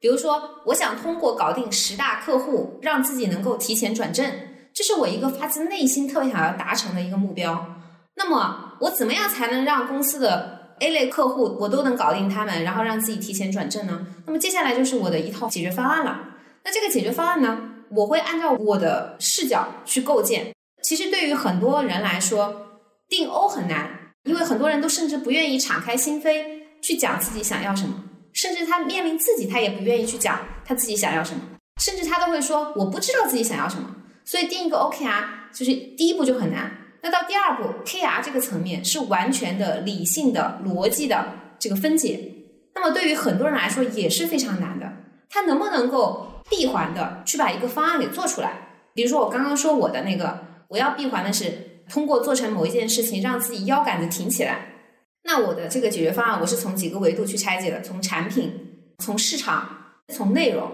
[0.00, 4.24] 比如说我想通过搞定十大客户，让自己能够提前转正，
[4.72, 7.76] 这是我一个发自内心特别想要达成的一个目标。
[8.14, 14.06] 那么我怎么样才能让公司的 A 类客户我都能搞定他们，然后让自己提前转正呢？
[14.26, 16.20] 那么接下来就是我的一套解决方案了。
[16.64, 17.58] 那这个解决方案呢，
[17.90, 20.52] 我会按照我的视角去构建。
[20.82, 26.44] 其实对于很多人来说，定 O 很难，因为很多人都甚至不愿意敞开心扉
[26.82, 31.40] 去讲自己想要什么，甚至他面临自己，他也不愿意去讲他自己想要什么，
[31.80, 33.96] 甚至他都会说我不知道自己想要什么。
[34.24, 36.70] 所以定一个 OKR 就是第一步就很难。
[37.06, 42.32] 那到第二步，KR 这个层面是完全的理性的逻辑的这个分解。
[42.74, 44.92] 那么对于很多人来说也是非常难的。
[45.30, 48.54] 他能不能够闭环的去把一个方案给做出来？
[48.92, 54.72] 比如说我刚刚说我的那个，我要闭环的是通过做成某一件事情，让自己腰杆子挺起来。
[55.22, 59.68] 那我的这个解决方案，我是从几个维度去拆解的：从产品、从市场、
[60.12, 60.72] 从内容。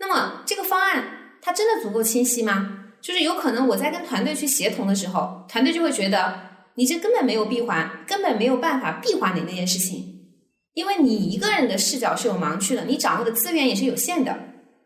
[0.00, 1.04] 那么这个方案
[1.40, 2.79] 它真的足够清晰吗？
[3.02, 6.40] 就是有可能我在跟团队去协同的时候，团队就会觉得
[6.74, 10.26] 你这根本没有闭环，根本没有办法闭环你那件事情，
[10.74, 14.38] 因为你一个人的视角是有盲区的，你掌握的资源也是有限的。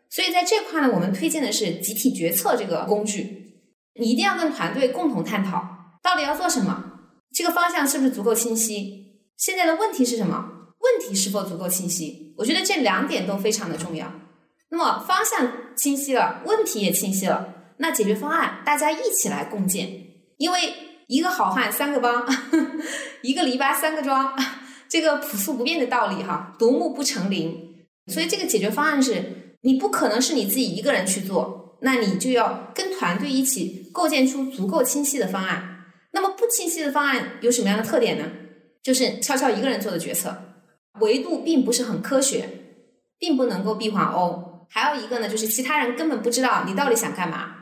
[0.09, 3.61] 所以在这块呢，我们推荐的是集体决策这个工具，
[3.99, 5.61] 你一定要跟团队共同探讨
[6.01, 6.83] 到底要做什么，
[7.33, 9.21] 这个方向是不是足够清晰？
[9.37, 10.51] 现在的问题是什么？
[10.79, 12.33] 问题是否足够清晰？
[12.37, 14.09] 我觉得这两点都非常的重要。
[14.69, 17.54] 那么方向清晰了，问题也清晰了。
[17.77, 19.89] 那解决方案大家一起来共建，
[20.37, 20.73] 因为
[21.07, 22.25] 一个好汉三个帮，
[23.21, 24.35] 一个篱笆三个桩，
[24.89, 27.75] 这个朴素不变的道理哈，独木不成林。
[28.07, 35.85] 所以这个解决方案是你不可能是你自己一个人去做，那你就要跟团队一起构建出足够清晰的方案。
[36.11, 38.25] 那么不清晰的方案有什么样的特点呢？
[38.81, 40.35] 就是悄悄一个人做的决策，
[41.01, 42.47] 维度并不是很科学，
[43.17, 44.67] 并不能够闭环 O。
[44.69, 47.54] 还有一个呢，就是其他人根本不知道你到底想干嘛。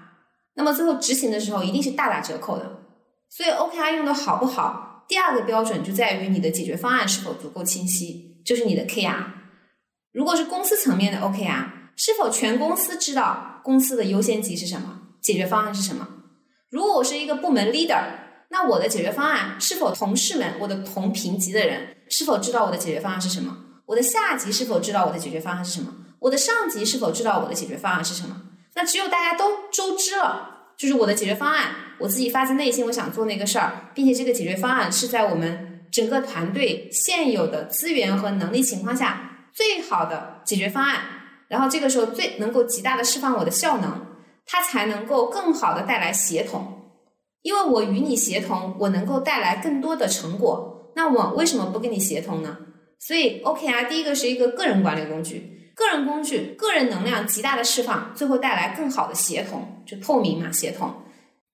[0.56, 2.82] 那么最后执行的时候一定是大打折扣的，
[3.30, 9.26] 所以 OKR 用的好不好，第二个标准就在于你的解决方案是否足够清晰，就是你的 KR。
[10.12, 16.08] 如果是公司层面的 OKR，是否全公司知道公司的优先级是什么，解决方案是什么？
[16.70, 18.04] 如果我是一个部门 leader，
[18.50, 23.58] 那我的解决方案是否同事们，我的同评级的人是否知道我的解决方案是什么？
[23.88, 25.92] 我的下级是否知道我的解决方案是什么？
[26.20, 28.40] 我的上级是否知道我的解决方案是什么？
[28.76, 41.02] 那只有大家都周知了，就是我的解决方案，我自己发自内心我想做那个事儿，并且这个解决方案是在我们整个团队现有的资源和能力情况下最好的解决方案，
[41.48, 44.08] 然后这个时候最能够极大的释放我的效能，
[44.46, 46.90] 它才能够更好的带来协同，
[47.44, 52.58] 因为我与你协同，我能够带来更多的成果，那我为什么不跟你协同呢？
[53.00, 55.53] 所以 OKR 第一个是一个个人管理工具。
[55.84, 60.94] 个人工具，个人能量极大的释放，最后带来更好的协同，就透明嘛，协同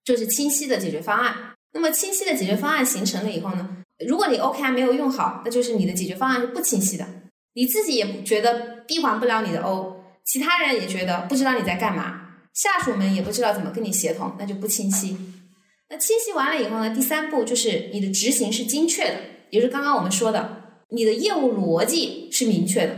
[0.04, 1.34] 就是清晰的解决方案。
[1.72, 3.68] 那么清晰的解决方案形成了以后呢，
[4.06, 7.06] 如果你 OKR 没有用好，那就是你的解决方案是不清晰的，
[7.54, 12.20] 你自己也觉得闭环不了你的 O，其他人也觉得不知道你在干嘛，
[12.54, 15.16] 下属们也不知道怎么跟你协同，那就不清晰。
[15.88, 19.16] 那清晰完了以后呢，第三步就是你的执行是精确的，
[19.50, 22.96] 也就是刚刚我们说的，你的业务逻辑是明确的。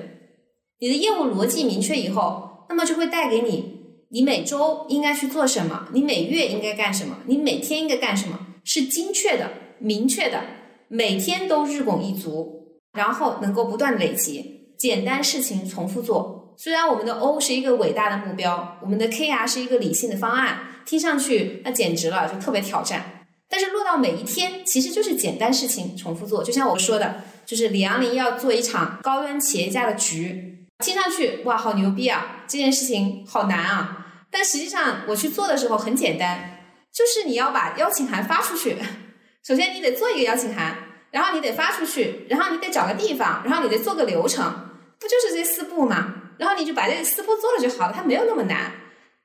[0.83, 10.43] 你的业务逻辑明确以后，那么就会带给你，你每周应该去做什么，你每月应该干什么，你每天应该干什么，是精确的、明确的，
[10.89, 16.57] 每天都日拱一卒，然后能够不断累积，简单事情重复做。
[16.59, 23.25] 虽然我们的 O 是一个伟大的目标，我们的 KR 是一个理性的方案，听上去那简直了，就特别挑战。
[23.49, 26.43] 但是落到每一天，其实就是简单事情重复做。
[26.43, 30.49] 就像我说的，就是李阳林要做一场高端企业家的局。
[30.83, 32.45] 听上去哇，好牛逼啊！
[32.49, 36.59] 这件事情好难啊，但实际上我去做的时候很简单，
[36.93, 38.77] 就是你要把邀请函发出去。
[39.47, 40.77] 首先你得做一个邀请函，
[41.13, 44.45] 然后你得发出去，然后你得找个地方，然后你得做个流程，
[44.99, 46.15] 不就是这四步吗？
[46.39, 48.73] 然后你就把这四步做了就好了，它没有那么难。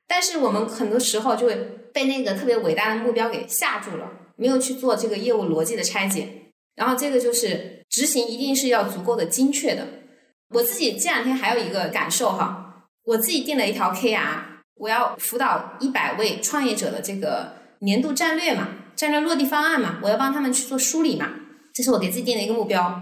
[0.07, 1.55] 但是我们很多时候就会
[1.91, 6.51] 被那个特别伟大的目标给吓住了，没有去做这个业务逻辑的拆解。
[6.75, 9.87] 然后这个就是执行一定是要足够的精确的。
[10.49, 14.19] 我自己这两天还有一个感受哈，我自己定了一条 KR，
[14.75, 21.29] 我要辅导一百位创业者的这个年度战略嘛，战略落地方案嘛，我要帮他们去做梳理嘛，
[21.73, 23.01] 这是我给自己定的一个目标。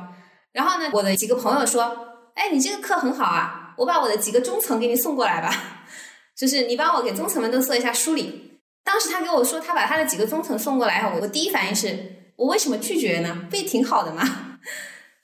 [0.54, 5.52] 然后呢，我的几个朋友说：“哎，你这个课很好啊，我把我的几个中层给你送过来吧，
[6.36, 13.46] 就是你帮我给中层们都做一下梳理。”当时他给我说他把他的几个中层送过来，我我第一反应是我为什么拒绝呢？
[13.50, 14.55] 不也挺好的吗？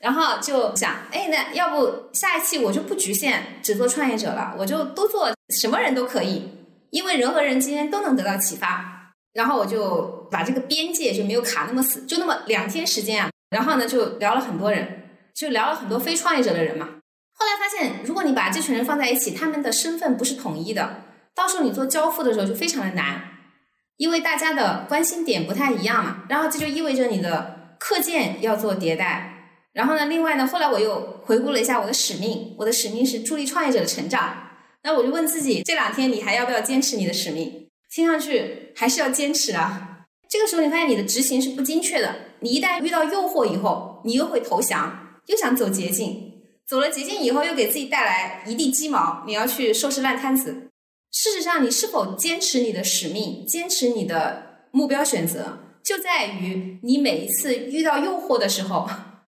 [0.01, 6.49] 然后就想，哎，那要不下一期我就不局限只做创业者了，我就都做什么人都可以，
[6.89, 9.13] 因为人和人之间都能得到启发。
[9.33, 13.29] 然后我就把这个边界就没有卡那么死，就那么两天时间啊。
[13.49, 16.87] 然后呢，就聊了很多人，就聊了很多非创业者的人嘛。
[17.33, 21.03] 后来发现，如果你把这群人放在一起，他们的身份不是统一的，
[21.35, 23.21] 到时候你做交付的时候就非常的难，
[23.97, 26.23] 因为大家的关心点不太一样嘛。
[26.27, 29.40] 然后这就意味着你的课件要做迭代。
[29.73, 30.05] 然后呢？
[30.07, 30.45] 另外呢？
[30.45, 34.49] 后来我又回顾了一下我的使命，我的使命是助力创业者的成长。
[34.83, 37.69] 那我就问自己：这两天你还要不要坚持你的使命？
[37.89, 40.05] 听上去还是要坚持啊。
[40.27, 42.15] 这个时候你发现你的执行是不精确的。
[42.41, 46.33] 你一旦遇到诱惑以后，你又会投降，又想走捷径。
[46.67, 50.69] 走了捷径以后，又给自己带来一地鸡毛，你要去收拾烂摊子。
[51.11, 58.89] 事实上，你是否坚持你的使命，坚持你的目标选择，就在于你每一次遇到诱惑的时候。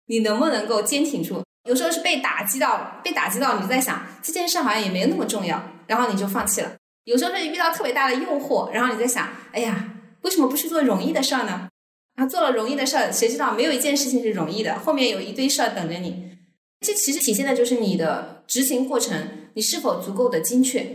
[0.07, 1.43] 你能不能够坚挺住？
[1.69, 6.73] 有时候是被打击到，被打击到，你就在想这件事好像也没那么重要，然后你就放弃了。
[7.05, 11.69] 有时候是遇到特别大的诱惑，然后你在想，哎呀，为什么不去做容易的事儿呢？
[12.17, 16.37] 然后做了容易的事儿，谁知道没有一件事情是容易的，后面有一堆事儿等着你。
[16.81, 20.87] 这其实体现的就是你的执行过程，你是否足够的精确？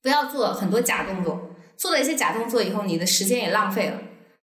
[0.00, 4.00] 不要做很多假动作，做了一些假动作以后，你的时间也浪费了，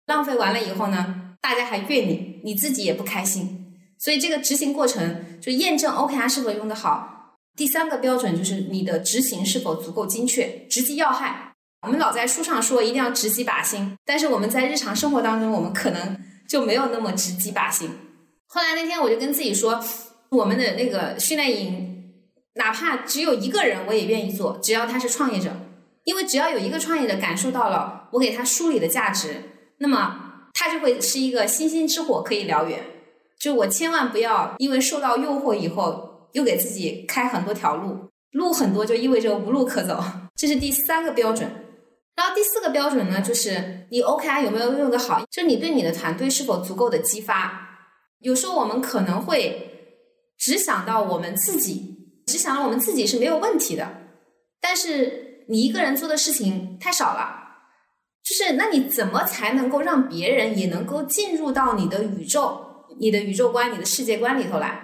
[0.05, 3.66] 浪费完了以后呢，大家还怨你，你自己也不开心。
[3.97, 7.35] 所以这个执行过程就验证 OKR 是否用得好。
[7.55, 11.53] 第三个标准就是你的执行是否足够精确，直击要害。
[11.81, 17.89] 我们老在书上说一定要直击靶心，但是我们在日常生活当中，我们可能就没有那么直击靶心。
[18.47, 19.83] 后来那天我就跟自己说，
[20.29, 22.13] 我们的那个训练营，
[22.55, 25.51] 哪怕只有一个人，我也愿意做，只要他是创业者，
[26.03, 29.41] 因为只要有一个创业者感受到了我给他梳理的价值，
[29.79, 32.79] 那么他就会是一个星星之火，可以燎原。
[33.39, 40.03] 就我千万不要因为受到诱惑以后，又给自己开很多条路，路很多就意味着无路可走。
[40.35, 41.49] 这是第三个标准。
[42.15, 45.23] 然后第四个标准呢，就是你 OKR 有没有用的好？
[45.29, 47.63] 就你对你的团队是否足够的激发？
[48.19, 49.93] 有时候我们可能会
[50.37, 53.87] 只想到我们自己，只想到我们自己是没有问题的，
[54.59, 57.43] 但是你一个人做的事情太少了。
[58.23, 62.66] 就是那你怎么才能够让别人也能够进入到你的宇宙？
[62.99, 64.81] 你的宇宙观、你的世界观里头来，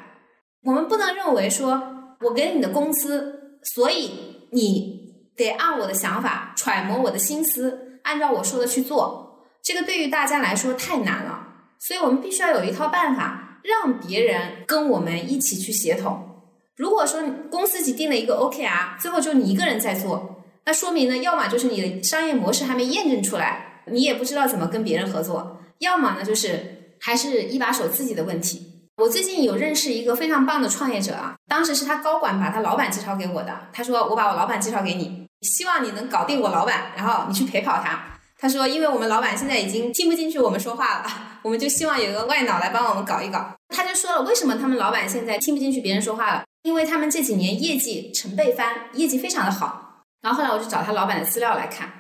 [0.64, 1.82] 我们不能认为说，
[2.22, 4.12] 我给你的工资，所以
[4.52, 9.48] 你得按我的想法揣摩我的心思，按照我说的去做。
[9.64, 11.48] 这个对于大家来说太难了，
[11.80, 16.42] 所以我们必须要有一套办法，让别人跟我们一起去协同。
[16.76, 26.83] 如果说公司级定了一个 OKR，最后就你一个人在做，那说明呢，要么就是你的商业模式还没验证出来，你也不知道怎么跟别人合作；要么呢，就是。
[27.06, 28.88] 还是一把手自己的问题。
[28.96, 33.68] 我最近有认识一个非常棒的创业者啊，当时是他高管把他老板介绍给我的。
[33.74, 38.00] 他说：“我把我老板介绍给你，希望你能搞定我老板，然后你去陪跑他。”
[38.40, 41.06] 他说：“因为我们老板现在已经听不进去我们说话了，
[41.44, 46.44] 我们就希望有一个外脑来帮我们搞一搞。”他就说了，为什么他们老板现在听不进去别人说话了？
[46.62, 50.06] 因为他们这几年业绩成倍翻，业绩非常的好。
[50.22, 51.92] 然后后来我就找他老板的资料来看，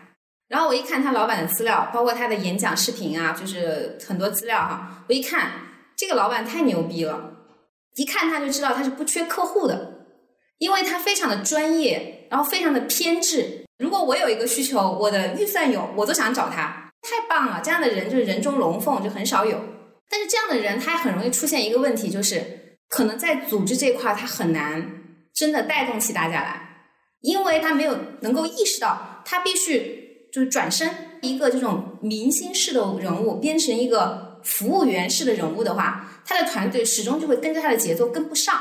[0.49, 5.03] 然后我一看他老板的资料，包括他的演讲视频啊，就是很多资料哈。
[5.07, 5.51] 我一看
[5.95, 7.31] 这个老板太牛逼了，
[7.95, 10.05] 一看他就知道他是不缺客户的，
[10.57, 13.65] 因为他非常的专业，然后非常的偏执。
[13.79, 17.61] 如果我有一个需求，我的预算有，我都想找他，太棒了。
[17.63, 19.59] 这样的人就是人中龙凤，就很少有。
[20.09, 25.01] 但是这样的人，他很容易出现一个问题，就是可能在组织这块，他很难
[25.33, 26.85] 真的带动起大家来，
[27.21, 30.03] 因为他没有能够意识到，他必须
[30.34, 30.89] 就是转身
[31.21, 38.59] 一个这种明星式的人物，变成一个服务员式的人物的话，他的团队始终就会跟着他的节奏跟不上。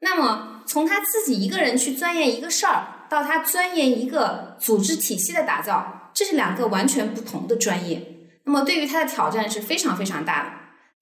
[0.00, 2.88] 那么从他自己一个人去钻研一个事儿。
[3.06, 8.02] 到他钻研一个组织体系的打造，这是两个完全不同的专业。
[8.44, 10.50] 那么对于他的挑战是非常非常大的。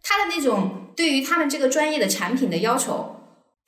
[0.03, 3.17] 他的那种对于他们这个专业的产品的要求，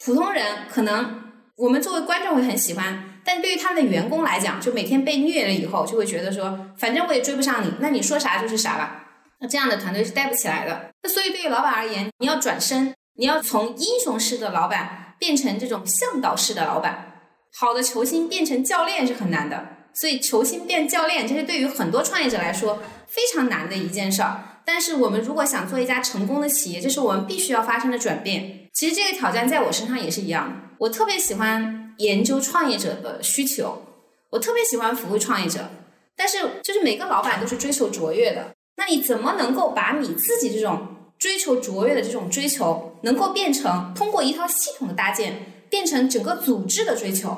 [0.04, 1.22] 普通人可能
[1.56, 9.02] 我们作为观众会很喜欢，但对于他们的员工来讲，就每天被虐了以后，就会觉得说，反正我也追不上你，那你说啥就是啥了。
[9.40, 10.90] 那这样的团队是带不起来的。
[11.02, 17.12] 那所以对于老板而言，你要转身，你要从英雄式的老板变成这种向导式的老板。
[17.56, 24.60] 好的球星变成教练是很难的，所以球星变教练，这是对于很多创业者来说非常难的一件事儿。
[24.64, 28.68] 但是我们如果想做一家成功的企业，这是我们必须要发生的转变。
[28.72, 30.56] 其实这个挑战在我身上也是一样的。
[30.78, 33.82] 我特别喜欢研究创业者的需求，
[34.30, 35.68] 我特别喜欢服务创业者。
[36.16, 40.86] 但是就是每个老板都是追求卓越的，那你怎么能够把你自己这种
[41.18, 45.50] 追求卓越的这种追求，能够变成通过一套系统的搭建？
[45.70, 47.36] 变成整个组织的追求，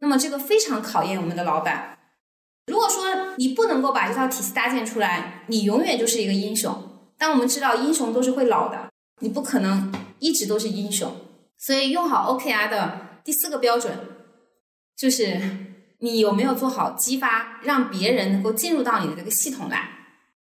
[0.00, 1.96] 那么这个非常考验我们的老板。
[2.66, 6.90] 如果说你不能够把这套体系搭建出来，你永远就是一个英雄。
[7.16, 8.90] 但我们知道，英雄都是会老的，
[9.20, 11.16] 你不可能一直都是英雄。
[11.56, 13.92] 所以，用好 OKR 的第四个标准，
[14.96, 15.40] 就是
[15.98, 19.88] 你有没有做好激发，让别人能够进入到你的这个系统来。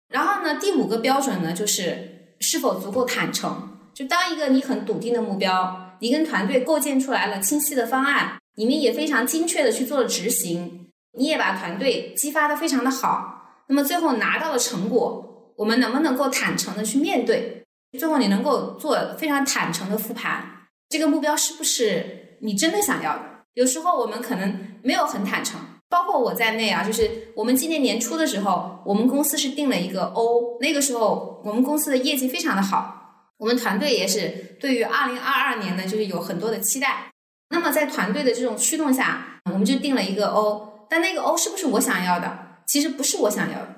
[0.08, 3.78] 然后呢，第五个标准呢，就是是否足够坦诚。
[3.94, 5.80] 就当一个你很笃定的目标。
[6.00, 13.62] 你跟团队构建出来了清晰的方案，你们也非常精确的去做了执行，你也把团队激发的非常的好。
[13.68, 17.64] 那么最后拿到了成果，我们能不能够坦诚的去面对？
[17.98, 23.22] 最后你能够做非常坦诚的复盘，这个目标是不是你真的想要的？
[23.54, 33.30] 有时候我们可能没有很坦诚，包括我在内啊，就是我们今年年初的时候，我们公司是定了一个 O，那个时候我们公司的业绩非常的好。
[33.38, 37.10] 我们团队也是对于二零二二年呢，就是有很多的期待。
[37.48, 40.86] 那么在团队的这种驱动下，我们就定了一个 O。
[40.90, 42.38] 但那个 O 是不是我想要的？
[42.66, 43.74] 其实不是我想要的。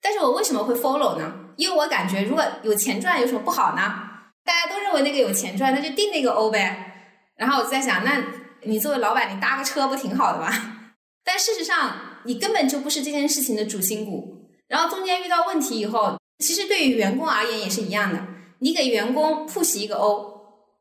[0.00, 1.30] 但是我为什么会 follow 呢？
[1.56, 3.82] 因为我感觉如果有钱赚，有什么不好呢？
[4.44, 6.97] 大家都认为那个有钱赚，那就定那个 O 呗。
[7.38, 8.22] 然后我在想，那
[8.64, 10.48] 你作为老板，你搭个车不挺好的吗？
[11.24, 14.50] 但事实上，你根本就不是这件事情的主心骨。
[14.66, 18.18] 然后中间遇到问题以后，其实对于员工而言也是一样的。
[18.58, 20.34] 你给员工 push 一个 O，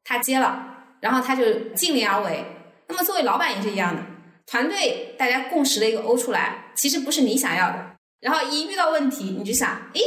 [0.04, 0.62] 他接了，
[1.00, 2.44] 然后他就尽力而为。
[2.88, 4.02] 那么作为老板也是一样的，
[4.48, 7.96] 团队大家共识了一个 O 出来，其实不是你想要的。
[8.20, 10.02] 然后一遇到问题，你就想，诶，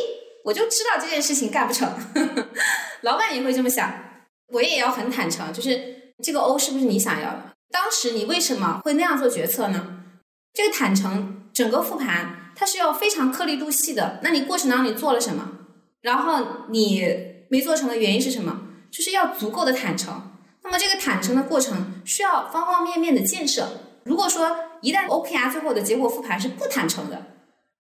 [0.45, 1.89] 我就知道这件事情干不成。
[3.03, 3.93] 老板也会这么想，
[4.49, 7.53] 我也要很坦诚，就是这个 O 是不是你想要的？
[7.71, 10.05] 当时你为什么会那样做决策呢？
[10.53, 14.21] 这个坦诚，整个复盘它是要非常颗粒度细的。
[14.23, 15.51] 那你过程当中你做了什么？
[16.01, 17.29] 然后你。
[17.53, 18.61] 没做成的原因是什么？
[18.93, 20.23] 就是要足够的坦诚。
[20.63, 23.67] 那么这个坦诚的过程需要方方面面的建设。
[24.05, 27.21] 如果说一旦 OKR 最后的结果复盘是不坦诚的，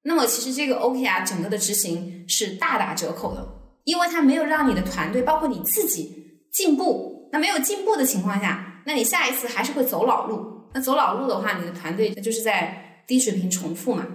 [0.03, 3.47] 那么其实这个 OKR 整个的执行是大打折扣的，
[3.85, 7.20] 因为它没有让你的团队包括你自己进步。
[7.33, 10.69] 那没有进步的情况下，那你下一次还是会走老路。
[10.75, 14.07] 那走老路的话，你的团队就是在低水平重复嘛。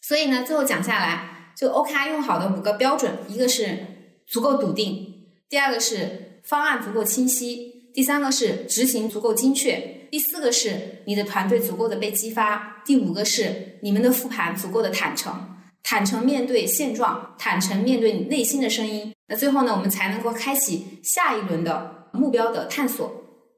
[0.00, 3.86] 所以呢，最后讲下来，就 OKR 用好的五个标准，一个是。
[4.30, 15.34] 足够笃定，第二个是方案足够清晰，第三个是执行足够精确，第四个是你的团队足够的被激发，第五个是你们的复盘足够的坦诚，
[15.82, 19.12] 坦诚面对现状，坦诚面对你内心的声音。
[19.26, 23.10] 那最后呢，我们才能够开启下一轮的目标的探索。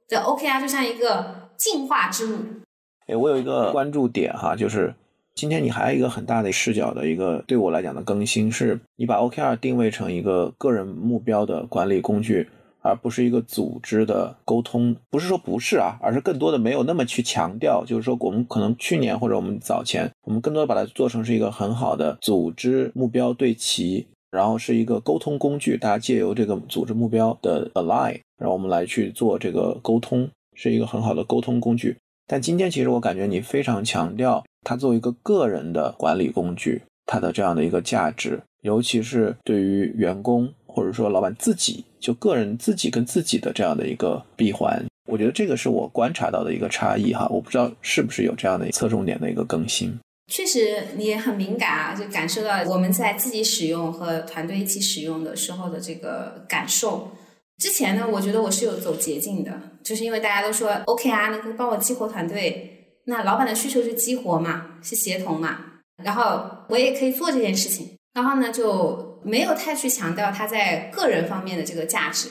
[0.08, 2.38] 这 OKR 就像一个进化之路。
[3.06, 4.94] 哎，我有一个关注点哈，就是。
[5.34, 12.46] 今天你还有一个很大的视角的一个对我来讲的更新，是你把 OKR 定位成一个个人目标的管理工具，
[12.82, 14.94] 而不是一个组织的沟通。
[15.08, 17.82] 不是说不是啊，而是更多的没有那么去强调。
[17.82, 25.76] 就是说，我们可能去年或者我们早前，我们更多的把它做成是一个很好的组织目标对齐，然后是一个沟通工具。
[25.76, 31.96] 大家借由这个组织目标的 align，然后我们来去做这个沟通，是一个很好的沟通工具。
[32.26, 47.28] 但今天其实我感觉你非常强调它作为一个个人的管理工具，它的这样的一个价值，尤其是对于员工或者说老板自己，就个人自己跟自己的这样的一个闭环，我觉得这个是我观察到的一个差异哈。
[47.28, 49.92] 我不知道是不是有这样的侧重点的一个更新。
[50.28, 57.10] 确实，你也很敏感啊，就感受到我们在自己使用和团队一起使用的时候的这个感受。
[57.58, 65.58] 之前呢，我觉得我是有走捷径的，就是因为大家都说 OK 啊，能够帮我激活团队，那老板的需求是激活嘛，是协同嘛，
[66.02, 72.30] 然后我也可以做这件事情，然后呢就没有太去强调他在个人方面的这个价值，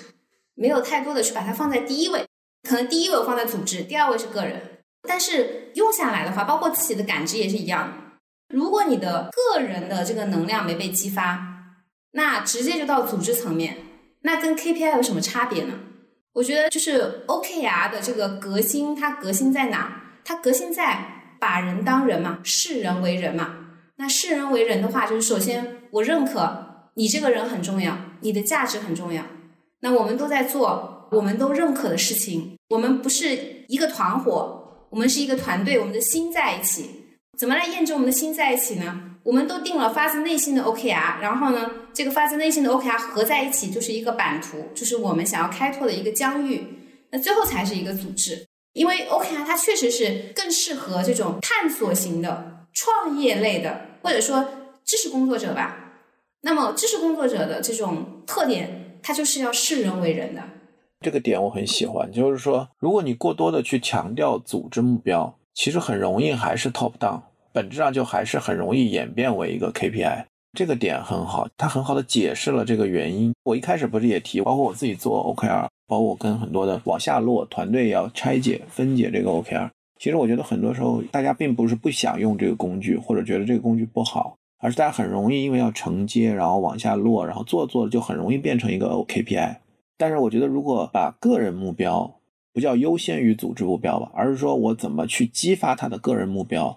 [0.55, 2.25] 没有太多的去把它放在第一位，
[2.67, 4.80] 可能第一位我放在组织，第二位是个人。
[5.07, 7.93] 但是用下来的话，包括自己的感知也是一样。
[8.53, 11.47] 如果你的个人的这个能量没被激发，
[12.11, 13.77] 那直接就到组织层面，
[14.21, 15.73] 那跟 KPI 有什么差别呢？
[16.33, 20.01] 我觉得就是 OKR 的这个革新，它革新在哪？
[20.23, 23.55] 它革新在把人当人嘛，视人为人嘛。
[23.95, 29.23] 那视人为人的话，就是首先我认可你这个人很重要，你的价值很重要。
[29.79, 34.60] 那我们都在做我们都认可的事情，我们不是一个团伙。
[34.91, 36.89] 我们是一个团队，我们的心在一起。
[37.37, 39.15] 怎么来验证我们的心在一起呢？
[39.23, 46.67] 我们都定了发自内心的 OKR，然后呢，这个发自内心的 OKR 合在一起就是一个版图，就是我们想要开拓的一个疆域。
[47.09, 54.45] 那最后才是一个组织，因为 OKR 它确实是更适合这种探索型的、创业类的，或者说
[54.83, 55.77] 知识工作者吧。
[56.41, 60.43] 那么知识工作者的这种特点，它就是要视人为人的。
[61.01, 67.19] 这个点我很喜欢，就是说，如果你过多的去强调组织目标，其实很容易还是 top down，
[67.51, 70.25] 本质上就还是很容易演变为一个 KPI。
[70.53, 73.33] 这个点很好，它很好的解释了这个原因。
[73.43, 79.69] 我一开始不是也提，包括我自己做 OKR，包括我跟很多的往下落团队要拆解分解这个 OKR。
[79.97, 89.55] 其实我觉得很多时候大家并不是不想用这个工具，或者觉得这个工具不好，而是大家很容易因为要承接，然后往下落，然后做做就很容易变成一个 KPI。
[90.01, 92.11] 但是我觉得，如果把个人目标
[92.51, 96.75] 不叫优先于组织目标吧，而是说我怎么去激发他的个人目标，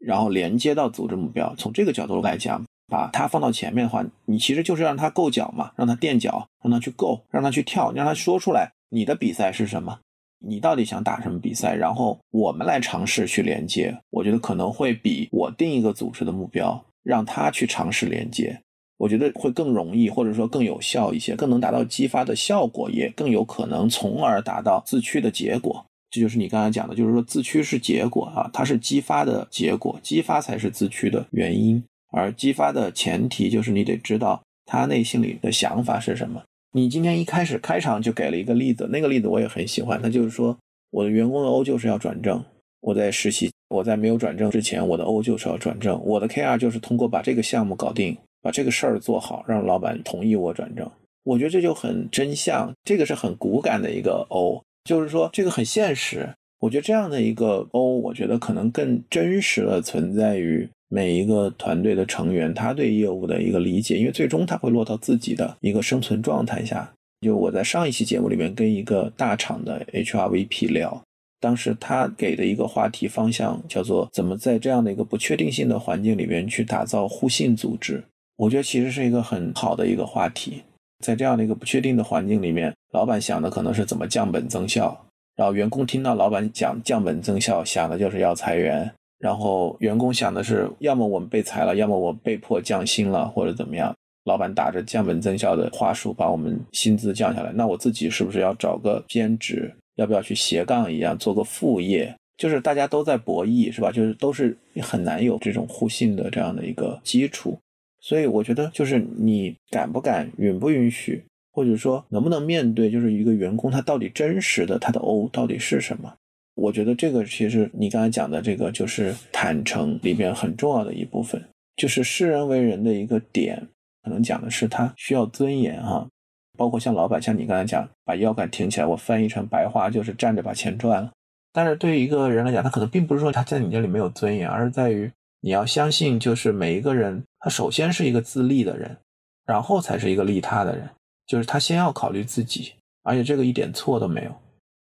[0.00, 10.00] 然后连接到组织目标，从这个角度来讲，把它放到前面的话，你其实就是让他够脚嘛，让他垫脚，让他去够，让他去跳，让他说出来你的比赛是什么，
[10.40, 13.96] 你到底想打什么比赛，然后我们来尝试去连接。
[14.10, 18.60] 我觉得可能会比我定一个组织的目标，让他去尝试连接。
[18.98, 25.84] 我觉得会更容易，或者说更有效一些，更能达到激发的效果，也更有可能从而达到自驱的结果。
[26.10, 31.82] 这就是你刚才讲的，就是说自驱是结果啊，它是激发的结果，激发才是自驱的原因。
[32.12, 36.42] 而激发的前提就是你得知道他内心里的想法是什么。
[36.72, 40.56] 你今天一开始开场就给了一个例子，那个例子我也很喜欢，他就是说
[40.90, 42.42] 我的员工的 O 就是要转正，
[42.80, 48.16] 我在实习，我在没有转正之前，我的 O 就是要转正，我的 KR 就是通过把这个项目搞定。
[48.46, 50.88] 把这个事儿做好，让老板同意我转正，
[51.24, 56.28] 我觉得这就很真相，这个是很骨感的一个 O，就是说这个很现实。
[56.60, 66.88] 我觉得这样的一个 O，我觉得可能更真实的存在于每一个团队的成员他对业务的一个理解，因为最终他会落到自己的一个生存状态下。
[67.22, 71.02] 就我在上一期节目里面跟一个大厂的 HRVP 聊，
[71.40, 78.04] 当时他给的一个话题方向叫做怎么在这样的一个不确定性的环境里面去打造互信组织。
[78.36, 80.62] 我觉得其实是一个很好的一个话题，
[81.04, 84.96] 在这样的一个不确定的环境里面，老板想的可能是怎么降本增效，
[85.36, 102.14] 然后员工听到老板讲降本增效，想的就是要裁员，然后员工想的是要么我们被裁了，要么我被迫降薪了，或者怎么样，老板打着降本增效的话术把我们薪资降下来，那我自己是不是要找个兼职，要不要去斜杠一样做个副业？
[102.36, 103.90] 就是大家都在博弈，是吧？
[103.90, 107.58] 就是都是很难有这种互信的这样的一个基础。
[108.06, 116.14] 所以我觉得，就是你敢不敢、允不允许，或者说能不能面对，就是一个员工他到底真实的他的 O 到底是什么？
[116.54, 121.42] 我觉得这个其实你刚才讲的这个就是坦诚里边很重要的一部分，
[121.74, 123.60] 就是视人为人的一个点，
[124.04, 126.08] 可能讲的是他需要尊严哈，
[126.56, 131.10] 包括像老板，像你刚才讲把腰杆挺起来，我翻译成白话就是站着把钱赚了。
[131.52, 135.10] 但是对于一个人来讲，他可能并不是说他在你这里没有尊严，而是在于。
[135.46, 138.96] 你要相信，就是每一个人，他首先是一个自立的人，
[139.44, 140.90] 然后才是一个利他的人。
[141.24, 142.72] 就是他先要考虑自己，
[143.04, 144.34] 而且这个一点错都没有。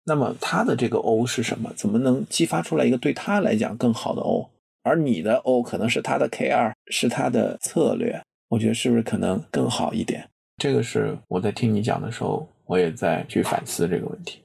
[0.03, 1.71] 那么他的这个 O 是什么？
[1.77, 4.49] 怎么能激发出来一个对他来讲更好的 O？
[4.83, 8.21] 而你的 O 可能是他的 K 二，是他的策略。
[8.49, 10.27] 我觉得是不是可能更好一点？
[10.57, 14.39] 这个是我在听你讲的时候，我也在去反思这个问题。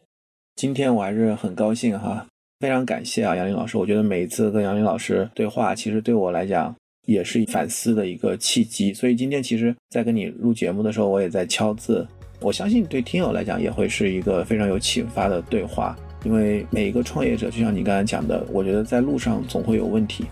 [0.55, 2.25] 今天我还是很高兴哈。
[2.65, 3.77] 非常感谢啊，杨林老师。
[3.77, 8.95] 我觉得每一次跟杨林老师对话，其实对我来讲也是反思的一个契机。
[8.95, 12.09] 所以今天其实，在跟你录节目的时候，我也在敲字。
[12.41, 15.95] 我相信对听友来讲，也会是一个非常有启发的对话。
[16.25, 20.25] 因为每一个创业者，就像你刚才讲的，我觉得在路上总会有问题，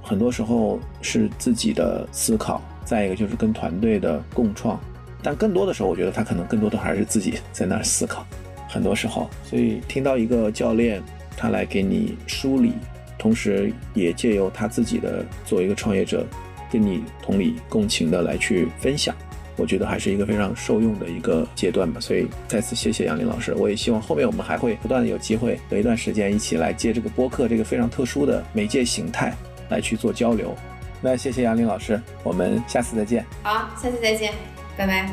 [0.00, 4.80] 很多时候是自己的思考，再一个就是跟团队的共创，
[5.24, 8.24] 但更多的时候，我觉得他可能更多的还是自己 在那儿思考。
[8.68, 11.00] 很多时候，所以听到一个教练
[11.36, 12.72] 他来给你梳理，
[13.18, 16.26] 同时也借由他自己的作为一个创业者，
[16.70, 19.14] 跟你同理共情的来去分享。
[19.56, 23.54] 我觉得还是一个非常受用的一个阶段吧，所以再次谢谢杨林老师。
[23.54, 29.32] 我也希望后面我们还会不断的有机会，隔一段时间一起来借这个播客这个非常特殊的媒介形态
[29.68, 30.52] 来去做交流。
[31.00, 33.24] 那谢谢杨林老师，我们下次再见。
[33.44, 34.32] 好，下次再见，
[34.76, 35.08] 拜拜，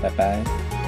[0.00, 0.87] 拜拜。